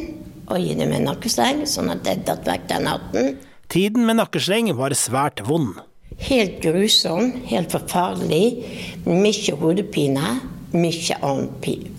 og 0.52 0.62
gitt 0.62 0.84
meg 0.84 1.02
nakkesleng, 1.08 1.64
sånn 1.66 1.90
at 1.94 2.06
jeg 2.06 2.22
datt 2.28 2.46
vekk 2.46 2.70
den 2.70 2.86
natten. 2.86 3.34
Tiden 3.72 4.06
med 4.06 4.20
nakkesleng 4.20 4.70
var 4.78 4.94
svært 4.94 5.42
vond. 5.48 5.80
Helt 6.22 6.60
grusom, 6.62 7.32
helt 7.50 7.74
forferdelig. 7.74 8.62
Mye 9.08 9.58
hodepine, 9.58 10.38
mye 10.76 11.20
annen 11.24 11.50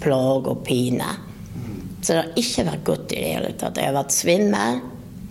plage 0.05 0.53
og 0.53 0.63
pine. 0.69 1.11
Så 2.03 2.13
det 2.13 2.19
har 2.19 2.43
ikke 2.43 2.67
vært 2.67 2.85
godt 2.89 3.15
i 3.15 3.21
det 3.21 3.31
hele 3.37 3.53
tatt. 3.59 3.79
Jeg 3.79 3.93
har 3.93 3.97
vært 3.97 4.15
svimmel, 4.15 4.81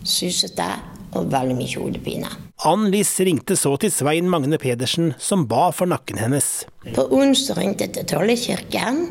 susete 0.08 0.70
og 1.12 1.28
veldig 1.34 1.58
mye 1.58 1.82
hodepine. 1.82 2.32
Ann 2.70 2.88
Liss 2.94 3.12
ringte 3.26 3.58
så 3.60 3.74
til 3.82 3.92
Svein 3.92 4.30
Magne 4.32 4.60
Pedersen, 4.62 5.12
som 5.20 5.48
ba 5.50 5.70
for 5.76 5.90
nakken 5.92 6.22
hennes. 6.22 6.64
På 6.96 7.08
onsdag 7.18 7.60
ringte 7.60 7.88
jeg 7.88 7.96
til 7.98 8.10
Tollekirken 8.14 9.02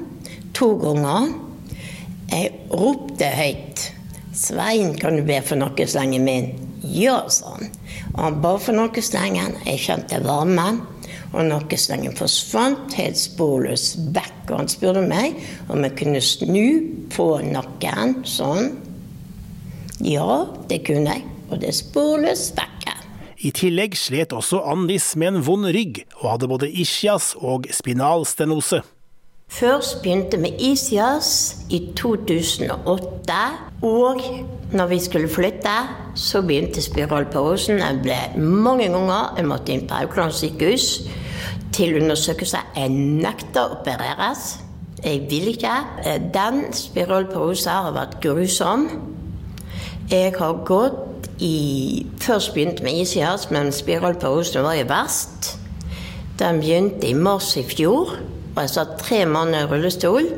to 0.56 0.72
ganger. 0.80 1.32
Jeg 2.30 2.52
ropte 2.70 3.26
høyt. 3.34 3.90
'Svein, 4.30 4.94
kan 4.94 5.16
du 5.18 5.24
be 5.26 5.40
for 5.42 5.58
nakkeslengen 5.58 6.24
min?' 6.24 6.52
Ja, 6.80 7.28
sa 7.28 7.56
han. 7.58 7.72
Og 8.14 8.20
han 8.22 8.40
ba 8.40 8.54
for 8.58 8.72
nakkeslengen. 8.72 9.58
Jeg 9.66 9.82
kjente 9.82 10.20
varmen. 10.24 10.80
Og 11.30 11.46
nakkeslengen 11.46 12.16
forsvant 12.18 12.96
helt 12.98 13.18
sporløst 13.20 14.00
vekk. 14.14 14.50
Og 14.50 14.56
han 14.62 14.72
spurte 14.72 15.04
meg 15.06 15.38
om 15.70 15.84
jeg 15.86 15.96
kunne 16.00 16.22
snu 16.24 16.64
på 17.14 17.28
nakken 17.46 18.18
sånn. 18.26 18.72
Ja, 20.02 20.46
det 20.70 20.82
kunne 20.88 21.14
jeg. 21.14 21.26
Og 21.50 21.62
det 21.62 21.70
er 21.70 21.80
sporløst 21.82 22.58
vekk. 22.58 22.70
I 23.40 23.48
tillegg 23.56 23.94
slet 23.96 24.34
også 24.36 24.58
Ann 24.68 24.82
Liss 24.84 25.14
med 25.16 25.32
en 25.32 25.44
vond 25.46 25.64
rygg, 25.72 26.02
og 26.20 26.34
hadde 26.34 26.48
både 26.50 26.68
ischias 26.68 27.32
og 27.40 27.64
spinalstenose. 27.72 28.82
Først 29.50 30.02
begynte 30.02 30.36
med 30.38 30.60
ICIAS 30.62 31.56
i 31.70 31.92
2008. 31.96 33.38
Og 33.82 34.20
når 34.72 34.86
vi 34.86 34.98
skulle 34.98 35.28
flytte, 35.28 35.74
så 36.14 36.42
begynte 36.42 36.82
spiralpausen. 36.82 37.78
Jeg 37.78 37.98
ble 38.02 38.18
mange 38.42 38.86
ganger 38.88 39.34
Jeg 39.36 39.46
måtte 39.50 39.72
inn 39.74 39.88
på 39.88 39.98
Haukeland 39.98 40.32
sykehus 40.32 40.86
til 41.74 41.98
undersøkelse. 41.98 42.62
Jeg 42.76 42.94
nekta 42.94 43.66
å 43.66 43.74
opereres. 43.80 44.60
Jeg 45.02 45.26
vil 45.30 45.50
ikke. 45.50 45.74
Den 46.34 46.68
spiralpausen 46.76 47.72
har 47.72 47.92
vært 47.98 48.20
grusom. 48.22 48.86
Jeg 50.10 50.34
har 50.38 50.62
gått 50.64 51.30
i 51.42 52.06
Først 52.20 52.54
begynte 52.54 52.84
med 52.86 53.02
ICIAS, 53.02 53.50
men 53.50 53.72
spiralpausen 53.72 54.62
var 54.62 54.78
jo 54.78 54.86
verst. 54.86 55.56
Den 56.38 56.60
begynte 56.62 57.08
i 57.08 57.14
mars 57.18 57.56
i 57.56 57.66
fjor. 57.66 58.14
Og 58.54 58.62
Jeg 58.64 58.72
satt 58.74 58.98
tre 59.02 59.24
måneder 59.28 59.66
i 59.66 59.70
rullestol. 59.70 60.30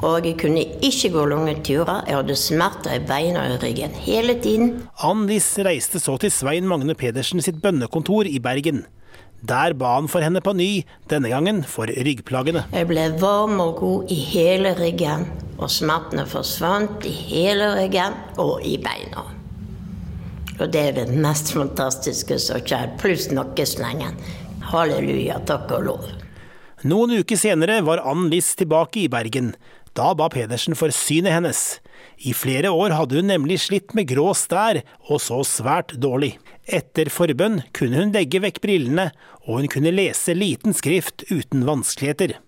Og 0.00 0.24
jeg 0.24 0.38
kunne 0.40 0.62
ikke 0.80 1.10
gå 1.12 1.24
lange 1.28 1.58
turer. 1.64 2.06
Jeg 2.08 2.16
hadde 2.16 2.36
smerter 2.38 2.94
i 2.96 3.02
beina 3.04 3.42
og 3.50 3.60
ryggen 3.60 3.92
hele 4.00 4.38
tiden. 4.40 4.78
Ann-Lis 5.04 5.52
reiste 5.66 6.00
så 6.00 6.14
til 6.20 6.32
Svein 6.32 6.68
Magne 6.68 6.96
Pedersen 6.96 7.42
sitt 7.44 7.60
bønnekontor 7.60 8.30
i 8.30 8.40
Bergen. 8.40 8.86
Der 9.44 9.72
ba 9.76 9.94
han 9.96 10.08
for 10.08 10.24
henne 10.24 10.40
på 10.44 10.52
ny, 10.56 10.84
denne 11.08 11.28
gangen 11.32 11.62
for 11.64 11.88
ryggplagene. 11.88 12.66
Jeg 12.72 12.88
ble 12.88 13.06
varm 13.20 13.60
og 13.60 13.78
god 13.80 14.12
i 14.12 14.18
hele 14.32 14.74
ryggen, 14.76 15.26
og 15.56 15.72
smertene 15.72 16.26
forsvant 16.28 17.06
i 17.08 17.12
hele 17.12 17.70
ryggen 17.78 18.16
og 18.40 18.60
i 18.68 18.76
beina. 18.80 19.24
Og 20.60 20.68
det 20.68 20.80
er 20.90 20.96
det 20.98 21.06
mest 21.16 21.54
fantastiske 21.56 22.36
som 22.40 22.58
har 22.58 22.66
skjedd, 22.68 22.96
pluss 23.00 23.30
nakkeslengen. 23.32 24.20
Halleluja, 24.72 25.40
takk 25.48 25.72
og 25.78 25.88
lov. 25.88 26.10
Noen 26.80 27.12
uker 27.20 27.36
senere 27.36 27.82
var 27.84 28.00
Ann 28.08 28.30
Liss 28.32 28.54
tilbake 28.56 29.02
i 29.02 29.08
Bergen. 29.12 29.52
Da 29.92 30.14
ba 30.16 30.30
Pedersen 30.32 30.76
for 30.78 30.92
synet 30.94 31.34
hennes. 31.34 31.80
I 32.24 32.32
flere 32.32 32.70
år 32.72 32.94
hadde 32.96 33.18
hun 33.18 33.28
nemlig 33.28 33.58
slitt 33.66 33.92
med 33.96 34.08
grå 34.08 34.30
stær 34.38 34.80
og 35.10 35.20
så 35.20 35.42
svært 35.44 35.92
dårlig. 36.00 36.38
Etter 36.64 37.10
forbønn 37.12 37.60
kunne 37.76 38.00
hun 38.00 38.14
legge 38.14 38.40
vekk 38.40 38.62
brillene, 38.64 39.10
og 39.44 39.60
hun 39.60 39.68
kunne 39.72 39.92
lese 39.92 40.36
liten 40.36 40.76
skrift 40.76 41.26
uten 41.28 41.66
vanskeligheter. 41.68 42.38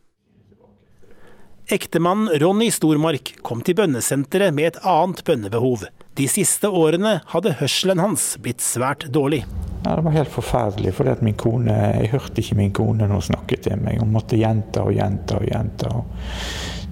Ektemannen 1.73 2.33
Ronny 2.41 2.71
Stormark 2.73 3.35
kom 3.45 3.61
til 3.65 3.77
bønnesenteret 3.79 4.55
med 4.57 4.73
et 4.73 4.81
annet 4.89 5.23
bønnebehov. 5.29 5.87
De 6.17 6.31
siste 6.31 6.69
årene 6.69 7.19
hadde 7.35 7.57
hørselen 7.61 8.01
hans 8.03 8.33
blitt 8.41 8.65
svært 8.65 9.11
dårlig. 9.13 9.45
Ja, 9.83 9.97
det 9.97 10.05
var 10.07 10.15
helt 10.15 10.31
forferdelig, 10.31 10.93
for 10.95 11.25
min 11.27 11.35
kone, 11.35 11.75
jeg 11.75 12.13
hørte 12.13 12.39
ikke 12.39 12.59
min 12.59 12.75
kone 12.75 13.03
når 13.03 13.17
hun 13.19 13.25
snakket 13.33 13.65
til 13.67 13.81
meg. 13.83 13.99
Hun 13.99 14.13
måtte 14.15 14.39
gjenta 14.39 14.85
og 14.87 14.95
gjenta 14.95 15.41
og 15.41 15.49
gjenta. 15.49 15.91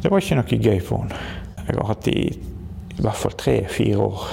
Det 0.02 0.10
var 0.10 0.22
ikke 0.22 0.38
noe 0.40 0.58
gøy 0.58 0.80
for 0.82 1.04
henne. 1.04 1.20
Jeg 1.68 1.76
har 1.78 1.90
hatt 1.92 2.06
det 2.08 2.14
i, 2.18 2.28
i 2.96 3.02
hvert 3.04 3.20
fall 3.20 3.36
tre-fire 3.38 4.06
år. 4.08 4.24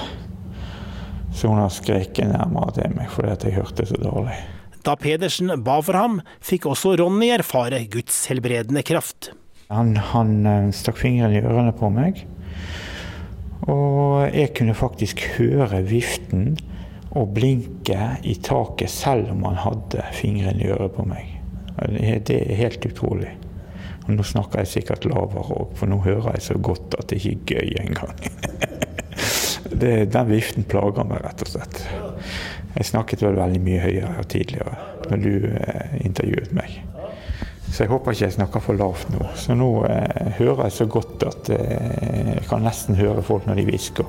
Så 1.38 1.52
hun 1.52 1.60
har 1.62 1.70
skreket 1.70 2.32
nærmere 2.32 2.74
til 2.80 2.96
meg 2.96 3.12
fordi 3.14 3.34
at 3.36 3.46
jeg 3.46 3.58
hørte 3.60 3.86
så 3.86 3.98
dårlig. 4.02 4.34
Da 4.82 4.96
Pedersen 4.98 5.52
ba 5.62 5.76
for 5.84 5.98
ham, 5.98 6.18
fikk 6.42 6.66
også 6.66 6.96
Ronny 6.98 7.28
erfare 7.34 7.84
Guds 7.92 8.24
helbredende 8.30 8.82
kraft. 8.86 9.30
Han, 9.70 9.94
han 10.00 10.72
stakk 10.74 10.98
fingeren 10.98 11.36
i 11.36 11.44
ørene 11.44 11.74
på 11.76 11.92
meg. 11.94 12.24
Og 13.68 14.32
jeg 14.32 14.54
kunne 14.56 14.74
faktisk 14.74 15.22
høre 15.36 15.82
viften 15.86 16.56
og 17.16 17.32
blinke 17.34 17.98
i 18.28 18.34
taket 18.44 18.92
selv 18.92 19.32
om 19.32 19.44
han 19.48 19.60
hadde 19.62 20.04
fingrene 20.16 20.64
i 20.64 20.72
øret 20.74 20.96
på 20.96 21.06
meg. 21.08 21.34
Det 21.78 22.34
er 22.34 22.58
helt 22.58 22.84
utrolig. 22.88 23.30
Og 24.08 24.14
nå 24.16 24.24
snakker 24.24 24.62
jeg 24.62 24.72
sikkert 24.72 25.06
lavere 25.08 25.44
òg, 25.52 25.74
for 25.76 25.90
nå 25.90 26.00
hører 26.04 26.34
jeg 26.36 26.46
så 26.48 26.58
godt 26.58 26.96
at 26.98 27.10
det 27.12 27.20
ikke 27.20 27.60
er 27.60 27.68
gøy 27.68 27.74
engang. 27.84 28.14
den 30.14 30.30
viften 30.30 30.64
plager 30.68 31.04
meg, 31.04 31.20
rett 31.24 31.44
og 31.44 31.52
slett. 31.52 31.82
Jeg 32.76 32.88
snakket 32.88 33.24
vel 33.24 33.36
veldig 33.36 33.60
mye 33.64 33.82
høyere 33.82 34.24
tidligere 34.28 34.76
når 35.08 35.22
du 35.24 35.32
eh, 35.48 35.98
intervjuet 36.04 36.52
meg. 36.56 36.80
Så 37.68 37.84
jeg 37.84 37.92
håper 37.92 38.14
ikke 38.14 38.24
jeg 38.24 38.36
snakker 38.38 38.64
for 38.64 38.80
lavt 38.80 39.10
nå. 39.12 39.26
Så 39.36 39.56
nå 39.56 39.68
eh, 39.88 40.32
hører 40.38 40.66
jeg 40.66 40.76
så 40.78 40.88
godt 40.88 41.24
at 41.28 41.50
eh, 41.52 42.32
jeg 42.32 42.44
kan 42.48 42.64
nesten 42.64 42.96
høre 42.98 43.24
folk 43.24 43.48
når 43.48 43.60
de 43.60 43.66
hvisker. 43.68 44.08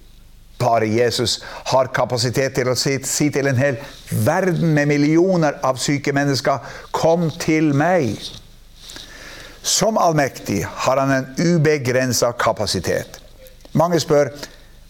Bare 0.61 0.87
Jesus 0.87 1.39
har 1.71 1.89
kapasitet 1.95 2.55
til 2.55 2.69
å 2.69 2.77
si, 2.77 2.99
si 3.07 3.31
til 3.33 3.49
en 3.49 3.57
hel 3.57 3.79
verden 4.25 4.75
med 4.75 4.91
millioner 4.91 5.57
av 5.65 5.81
syke 5.81 6.13
mennesker 6.13 6.59
'Kom 6.91 7.31
til 7.31 7.73
meg'. 7.73 8.37
Som 9.63 9.97
allmektig 9.97 10.63
har 10.65 10.97
han 10.97 11.11
en 11.11 11.35
ubegrensa 11.37 12.31
kapasitet. 12.31 13.19
Mange 13.73 13.99
spør 13.99 14.31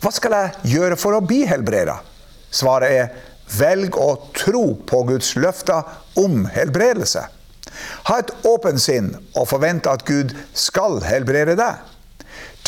hva 0.02 0.10
skal 0.10 0.34
jeg 0.34 0.72
gjøre 0.78 0.98
for 0.98 1.14
å 1.14 1.22
bli 1.22 1.44
helbreda? 1.46 2.00
Svaret 2.50 2.92
er 2.92 3.12
velg 3.60 3.98
å 4.00 4.16
tro 4.34 4.64
på 4.88 5.04
Guds 5.12 5.36
løfter 5.36 5.84
om 6.18 6.48
helbredelse. 6.50 7.22
Ha 8.10 8.18
et 8.20 8.32
åpent 8.50 8.82
sinn 8.82 9.12
og 9.36 9.48
forvente 9.52 9.92
at 9.92 10.06
Gud 10.08 10.34
skal 10.58 11.04
helbrede 11.06 11.54
deg. 11.60 11.84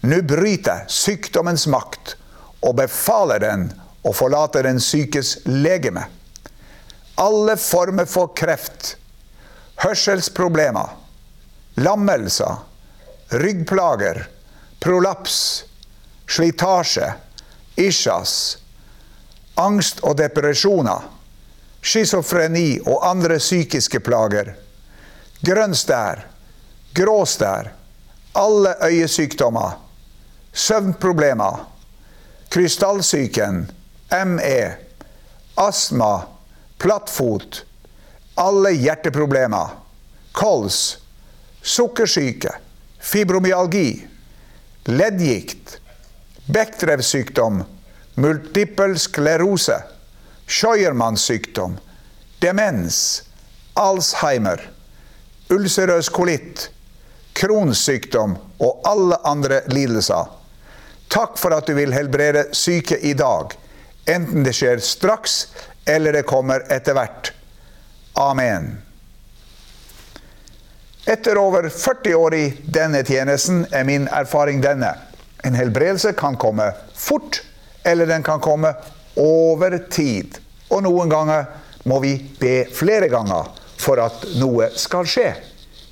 Nå 0.00 0.22
bryter 0.22 0.84
sykdommens 0.88 1.66
makt 1.66 2.14
og 2.60 2.76
befaler 2.78 3.42
den 3.42 3.66
å 4.06 4.12
forlate 4.14 4.62
den 4.62 4.78
sykes 4.82 5.38
legeme. 5.46 6.04
Alle 7.18 7.56
former 7.58 8.06
for 8.06 8.30
kreft, 8.38 8.94
hørselsproblemer, 9.82 10.94
lammelser, 11.82 12.60
ryggplager, 13.42 14.22
prolaps, 14.78 15.64
slitasje, 16.30 17.10
isjas, 17.74 18.32
angst 19.58 20.04
og 20.06 20.16
depresjoner, 20.22 21.10
schizofreni 21.82 22.78
og 22.86 23.02
andre 23.06 23.40
psykiske 23.42 24.00
plager, 24.06 24.54
grønn 25.42 25.74
stær, 25.78 26.22
grå 26.94 27.18
stær, 27.26 27.72
alle 28.38 28.76
øyesykdommer, 28.86 29.87
søvnproblemer, 30.58 31.58
krystallsyken, 32.48 33.72
ME, 34.26 34.76
astma, 35.54 36.22
plattfot, 36.78 37.64
alle 38.34 38.72
hjerteproblemer, 38.74 39.76
kols, 40.32 40.98
sukkersyke, 41.62 42.50
fibromyalgi, 42.98 43.90
leddgikt, 44.90 45.76
Bechdrevs-sykdom, 46.48 47.60
multippel 48.16 48.96
sklerose, 48.98 49.76
Scheuermanns 50.48 51.26
sykdom, 51.28 51.76
demens, 52.40 53.22
Alzheimer, 53.76 54.62
ulcerøs 55.52 56.08
kolitt, 56.08 56.70
Crohns 57.38 57.84
sykdom 57.84 58.34
og 58.58 58.80
alle 58.88 59.20
andre 59.28 59.60
lidelser. 59.70 60.37
Takk 61.08 61.38
for 61.40 61.54
at 61.56 61.66
du 61.66 61.74
vil 61.78 61.94
helbrede 61.96 62.48
syke 62.56 62.98
i 63.00 63.14
dag, 63.16 63.54
enten 64.06 64.44
det 64.44 64.52
skjer 64.56 64.82
straks 64.84 65.46
eller 65.88 66.12
det 66.12 66.26
kommer 66.28 66.66
etter 66.72 66.96
hvert. 66.96 67.32
Amen. 68.18 68.74
Etter 71.08 71.38
over 71.40 71.68
40 71.72 72.14
år 72.14 72.34
i 72.36 72.46
denne 72.64 73.00
tjenesten 73.04 73.62
er 73.72 73.86
min 73.88 74.08
erfaring 74.12 74.60
denne. 74.60 74.90
En 75.44 75.56
helbredelse 75.56 76.12
kan 76.12 76.36
komme 76.36 76.66
fort, 76.94 77.40
eller 77.82 78.06
den 78.06 78.22
kan 78.22 78.42
komme 78.44 78.74
over 79.16 79.78
tid. 79.88 80.36
Og 80.68 80.82
noen 80.84 81.08
ganger 81.08 81.46
må 81.88 82.02
vi 82.04 82.18
be 82.40 82.66
flere 82.74 83.08
ganger 83.08 83.48
for 83.80 84.02
at 84.04 84.26
noe 84.36 84.68
skal 84.76 85.08
skje. 85.08 85.30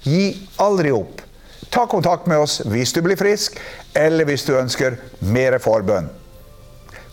Gi 0.04 0.26
aldri 0.60 0.92
opp. 0.92 1.22
Ta 1.70 1.86
kontakt 1.86 2.26
med 2.26 2.38
oss 2.38 2.60
hvis 2.64 2.92
du 2.92 3.02
blir 3.04 3.18
frisk, 3.20 3.58
eller 3.94 4.28
hvis 4.28 4.46
du 4.46 4.54
ønsker 4.56 4.96
mer 5.20 5.58
forbønn. 5.62 6.08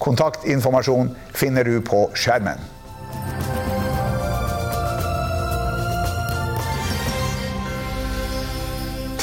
Kontaktinformasjon 0.04 1.13
finner 1.34 1.63
du 1.68 1.80
på 1.86 2.06
skjermen. 2.18 2.60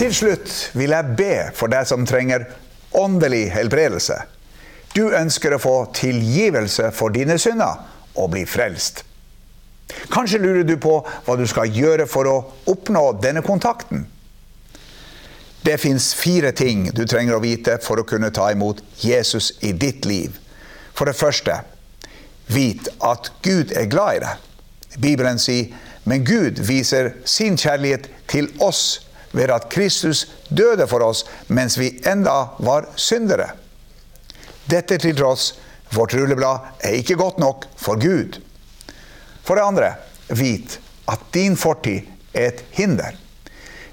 Til 0.01 0.15
slutt 0.17 0.53
vil 0.81 0.95
jeg 0.95 1.17
be 1.19 1.33
for 1.53 1.69
deg 1.69 1.85
som 1.85 2.07
trenger 2.09 2.47
åndelig 2.97 3.51
helbredelse. 3.53 4.17
Du 4.97 5.11
ønsker 5.13 5.55
å 5.55 5.61
få 5.61 5.75
tilgivelse 5.95 6.89
for 6.97 7.13
dine 7.13 7.37
synder 7.39 7.83
og 8.17 8.33
bli 8.33 8.47
frelst. 8.49 9.05
Kanskje 10.11 10.41
lurer 10.41 10.65
du 10.65 10.79
på 10.81 10.97
hva 11.05 11.37
du 11.37 11.45
skal 11.51 11.69
gjøre 11.69 12.09
for 12.09 12.31
å 12.31 12.39
oppnå 12.73 13.05
denne 13.21 13.45
kontakten. 13.45 14.07
Det 15.63 15.79
fins 15.79 16.15
fire 16.15 16.53
ting 16.57 16.87
du 16.97 17.03
trenger 17.07 17.37
å 17.37 17.43
vite 17.45 17.77
for 17.85 18.01
å 18.01 18.07
kunne 18.09 18.33
ta 18.33 18.49
imot 18.53 18.81
Jesus 19.03 19.53
i 19.61 19.73
ditt 19.73 20.07
liv. 20.09 20.39
For 20.97 21.09
det 21.09 21.19
første, 21.19 21.59
vit 22.49 22.89
at 23.05 23.31
Gud 23.45 23.75
er 23.77 23.91
glad 23.91 24.17
i 24.17 24.23
deg. 24.25 24.49
Bibelen 25.01 25.39
sier, 25.39 25.71
men 26.09 26.25
Gud 26.25 26.59
viser 26.65 27.13
sin 27.29 27.59
kjærlighet 27.61 28.09
til 28.31 28.49
oss 28.65 29.03
ved 29.37 29.53
at 29.55 29.69
Kristus 29.71 30.25
døde 30.49 30.89
for 30.91 31.05
oss 31.07 31.23
mens 31.53 31.77
vi 31.79 31.93
enda 32.09 32.57
var 32.59 32.89
syndere. 32.99 33.53
Dette 34.71 34.99
til 35.03 35.17
tross, 35.19 35.53
vårt 35.93 36.15
rulleblad 36.15 36.85
er 36.87 36.99
ikke 36.99 37.19
godt 37.19 37.39
nok 37.43 37.67
for 37.79 38.01
Gud. 38.01 38.41
For 39.45 39.59
det 39.59 39.67
andre, 39.67 39.95
vit 40.31 40.79
at 41.11 41.23
din 41.35 41.57
fortid 41.59 42.07
er 42.35 42.53
et 42.53 42.65
hinder. 42.77 43.17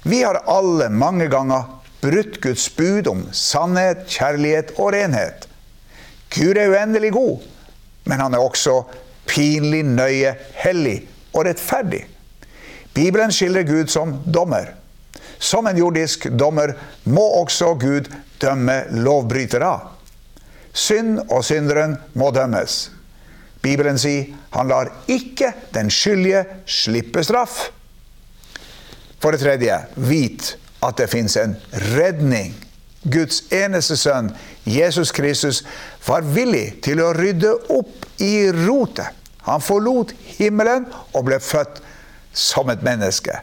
Vi 0.08 0.22
har 0.22 0.40
alle 0.48 0.88
mange 0.88 1.26
ganger 1.28 1.64
brutt 2.00 2.40
Guds 2.40 2.64
bud 2.76 3.08
om 3.10 3.26
sannhet, 3.36 4.06
kjærlighet 4.08 4.72
og 4.78 4.94
renhet. 4.94 5.44
Gud 6.32 6.56
er 6.56 6.72
uendelig 6.72 7.10
god, 7.12 7.44
men 8.08 8.22
han 8.22 8.34
er 8.34 8.40
også 8.40 8.78
pinlig 9.28 9.82
nøye, 9.84 10.32
hellig 10.62 11.02
og 11.34 11.44
rettferdig. 11.44 12.06
Bibelen 12.96 13.32
skildrer 13.36 13.68
Gud 13.68 13.92
som 13.92 14.16
dommer. 14.24 14.72
Som 15.38 15.68
en 15.68 15.76
jordisk 15.76 16.24
dommer 16.32 16.72
må 17.04 17.28
også 17.42 17.74
Gud 17.76 18.08
dømme 18.40 18.80
lovbrytere. 19.04 19.74
Synd 20.72 21.18
og 21.28 21.44
synderen 21.44 21.98
må 22.16 22.32
dømmes. 22.32 22.86
Bibelen 23.60 24.00
sier 24.00 24.32
han 24.56 24.72
lar 24.72 24.88
ikke 25.10 25.52
den 25.74 25.92
skyldige 25.92 26.46
slippe 26.64 27.20
straff. 27.26 27.68
For 29.18 29.34
det 29.34 29.42
tredje, 29.42 29.76
vit 29.96 30.54
at 30.84 30.98
det 30.98 31.10
fins 31.10 31.36
en 31.36 31.56
redning. 31.94 32.54
Guds 33.02 33.42
eneste 33.54 33.96
sønn, 33.96 34.30
Jesus 34.66 35.12
Kristus, 35.14 35.62
var 36.06 36.26
villig 36.26 36.80
til 36.84 37.02
å 37.02 37.12
rydde 37.16 37.54
opp 37.74 38.06
i 38.22 38.50
rotet. 38.54 39.14
Han 39.48 39.62
forlot 39.64 40.12
himmelen 40.36 40.86
og 41.16 41.28
ble 41.28 41.38
født 41.40 41.80
som 42.36 42.70
et 42.70 42.82
menneske. 42.84 43.40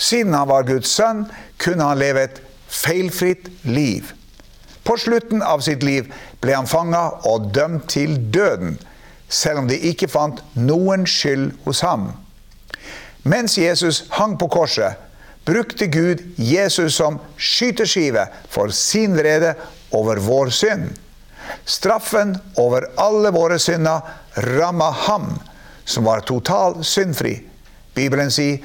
Siden 0.00 0.34
han 0.34 0.48
var 0.48 0.66
Guds 0.68 0.90
sønn, 0.96 1.26
kunne 1.60 1.86
han 1.86 2.00
leve 2.00 2.24
et 2.26 2.40
feilfritt 2.70 3.50
liv. 3.68 4.14
På 4.84 4.96
slutten 4.98 5.42
av 5.44 5.60
sitt 5.64 5.84
liv 5.84 6.08
ble 6.40 6.56
han 6.56 6.68
fanga 6.68 7.02
og 7.28 7.50
dømt 7.54 7.90
til 7.92 8.16
døden, 8.32 8.78
selv 9.28 9.62
om 9.62 9.68
de 9.70 9.76
ikke 9.92 10.08
fant 10.10 10.40
noen 10.56 11.04
skyld 11.06 11.52
hos 11.66 11.84
ham. 11.86 12.10
Mens 13.22 13.58
Jesus 13.58 14.04
hang 14.08 14.38
på 14.38 14.48
korset, 14.48 14.96
brukte 15.44 15.86
Gud 15.86 16.22
Jesus 16.36 16.94
som 16.94 17.18
skyteskive 17.36 18.26
for 18.48 18.68
sin 18.68 19.16
vrede 19.16 19.54
over 19.90 20.16
vår 20.16 20.50
synd. 20.50 20.90
Straffen 21.64 22.36
over 22.56 22.86
alle 22.96 23.32
våre 23.34 23.58
synder 23.58 24.00
ramma 24.34 24.90
ham, 24.90 25.32
som 25.84 26.04
var 26.04 26.20
totalt 26.20 26.86
syndfri. 26.86 27.40
Bibelen 27.94 28.30
sier 28.30 28.62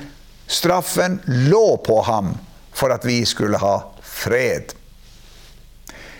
Straffen 0.47 1.19
lå 1.25 1.77
på 1.81 2.01
ham 2.05 2.35
for 2.75 2.93
at 2.93 3.05
vi 3.05 3.23
skulle 3.25 3.57
ha 3.57 3.79
fred. 4.01 4.75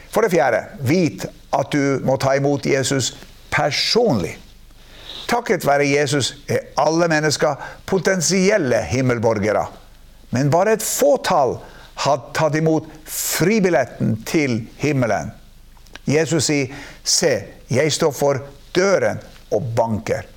For 0.10 0.26
det 0.26 0.32
fjerde, 0.34 0.64
vit 0.80 1.28
at 1.54 1.72
du 1.72 2.00
må 2.08 2.16
ta 2.18 2.34
imot 2.40 2.66
Jesus 2.66 3.14
personlig. 3.54 4.34
Takket 5.28 5.66
være 5.66 5.88
Jesus 5.90 6.34
er 6.48 6.70
alle 6.78 7.08
mennesker 7.10 7.56
potensielle 7.90 8.82
himmelborgere. 8.92 9.66
Men 10.30 10.52
bare 10.54 10.76
et 10.76 10.86
fåtall 10.86 11.58
har 12.06 12.30
tatt 12.36 12.58
imot 12.60 12.88
fribilletten 13.08 14.18
til 14.28 14.60
himmelen. 14.82 15.32
Jesus 16.06 16.46
sier, 16.46 16.74
'Se, 17.04 17.44
jeg 17.70 17.92
står 17.92 18.12
for 18.12 18.42
døren 18.76 19.20
og 19.52 19.64
banker'. 19.76 20.28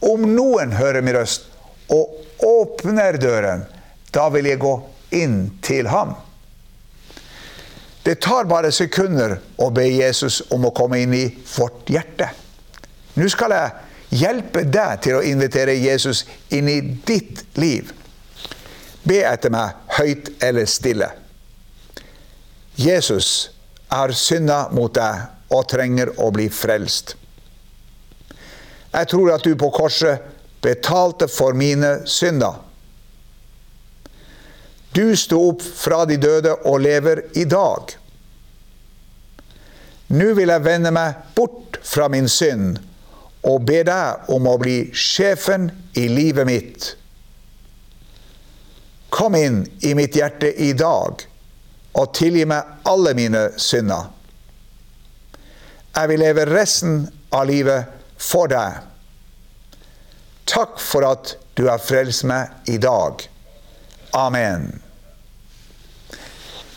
Om 0.00 0.20
noen 0.34 0.72
hører 0.72 1.00
min 1.00 1.16
røst 1.16 1.46
og 1.88 2.08
åpner 2.42 3.16
døren, 3.20 3.64
da 4.12 4.28
vil 4.28 4.46
jeg 4.46 4.58
gå 4.58 4.74
inn 5.10 5.58
til 5.62 5.88
ham. 5.88 6.14
Det 8.04 8.20
tar 8.20 8.44
bare 8.44 8.72
sekunder 8.72 9.38
å 9.56 9.70
be 9.70 9.86
Jesus 9.88 10.42
om 10.52 10.66
å 10.68 10.74
komme 10.76 11.00
inn 11.00 11.14
i 11.14 11.24
vårt 11.56 11.88
hjerte. 11.88 12.28
Nå 13.14 13.28
skal 13.32 13.54
jeg 13.54 13.70
hjelpe 14.14 14.64
deg 14.68 15.02
til 15.04 15.18
å 15.18 15.24
invitere 15.26 15.74
Jesus 15.78 16.24
inn 16.54 16.68
i 16.70 16.80
ditt 17.06 17.44
liv. 17.58 17.90
Be 19.04 19.20
etter 19.26 19.52
meg 19.52 19.76
høyt 19.98 20.30
eller 20.42 20.68
stille. 20.70 21.10
Jesus 22.76 23.50
har 23.92 24.14
synda 24.16 24.68
mot 24.74 24.94
deg 24.94 25.52
og 25.54 25.66
trenger 25.70 26.14
å 26.22 26.30
bli 26.34 26.48
frelst. 26.50 27.14
Jeg 28.94 29.10
tror 29.10 29.34
at 29.34 29.44
du 29.44 29.54
på 29.58 29.70
korset 29.74 30.22
betalte 30.64 31.28
for 31.28 31.54
mine 31.58 32.00
synder. 32.08 32.62
Du 34.94 35.16
sto 35.18 35.40
opp 35.50 35.62
fra 35.62 36.04
de 36.06 36.16
døde 36.22 36.54
og 36.70 36.80
lever 36.84 37.24
i 37.38 37.44
dag. 37.50 37.90
Nå 40.14 40.28
vil 40.38 40.52
jeg 40.52 40.64
vende 40.64 40.92
meg 40.94 41.34
bort 41.34 41.80
fra 41.82 42.06
min 42.12 42.30
synd 42.30 42.78
og 43.44 43.64
be 43.68 43.82
deg 43.86 44.30
om 44.32 44.48
å 44.48 44.56
bli 44.60 44.78
sjefen 44.96 45.68
i 46.00 46.06
livet 46.08 46.48
mitt. 46.48 46.86
Kom 49.14 49.36
inn 49.38 49.62
i 49.84 49.92
mitt 49.94 50.16
hjerte 50.16 50.50
i 50.64 50.72
dag 50.74 51.22
og 51.94 52.14
tilgi 52.16 52.46
meg 52.50 52.88
alle 52.90 53.12
mine 53.14 53.44
synder. 53.60 54.08
Jeg 55.94 56.10
vil 56.10 56.24
leve 56.24 56.48
resten 56.48 57.04
av 57.30 57.46
livet 57.46 57.92
for 58.18 58.50
deg. 58.50 58.80
Takk 60.50 60.80
for 60.82 61.06
at 61.06 61.36
du 61.54 61.68
har 61.68 61.78
frelst 61.78 62.24
meg 62.26 62.50
i 62.66 62.80
dag. 62.82 63.22
Amen. 64.18 64.72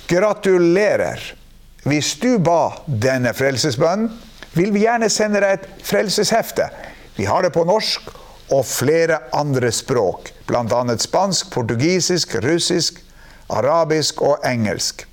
Gratulerer. 0.08 1.24
Hvis 1.88 2.14
du 2.20 2.38
ba 2.44 2.78
denne 2.86 3.34
frelsesbønnen, 3.36 4.12
vil 4.58 4.74
vi 4.74 4.86
gjerne 4.86 5.10
sende 5.14 5.42
deg 5.44 5.60
et 5.60 5.84
frelseshefte. 5.86 6.70
Vi 7.18 7.26
har 7.30 7.46
det 7.46 7.54
på 7.56 7.66
norsk 7.68 8.10
og 8.54 8.64
flere 8.66 9.20
andre 9.36 9.72
språk, 9.76 10.32
bl.a. 10.48 10.82
spansk, 11.02 11.52
portugisisk, 11.54 12.38
russisk, 12.44 13.02
arabisk 13.50 14.22
og 14.22 14.46
engelsk. 14.48 15.06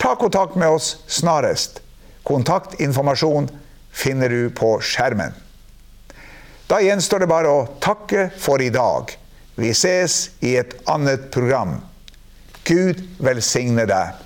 Ta 0.00 0.14
kontakt 0.18 0.56
med 0.56 0.76
oss 0.76 0.96
snarest. 1.08 1.80
Kontaktinformasjon 2.26 3.48
finner 3.92 4.28
du 4.28 4.50
på 4.50 4.76
skjermen. 4.84 5.34
Da 6.66 6.80
gjenstår 6.82 7.22
det 7.22 7.30
bare 7.30 7.52
å 7.52 7.66
takke 7.80 8.28
for 8.42 8.62
i 8.62 8.72
dag. 8.74 9.12
Vi 9.56 9.70
ses 9.72 10.32
i 10.44 10.56
et 10.58 10.74
annet 10.90 11.30
program. 11.32 11.78
Gud 12.66 13.04
velsigne 13.22 13.86
deg. 13.88 14.25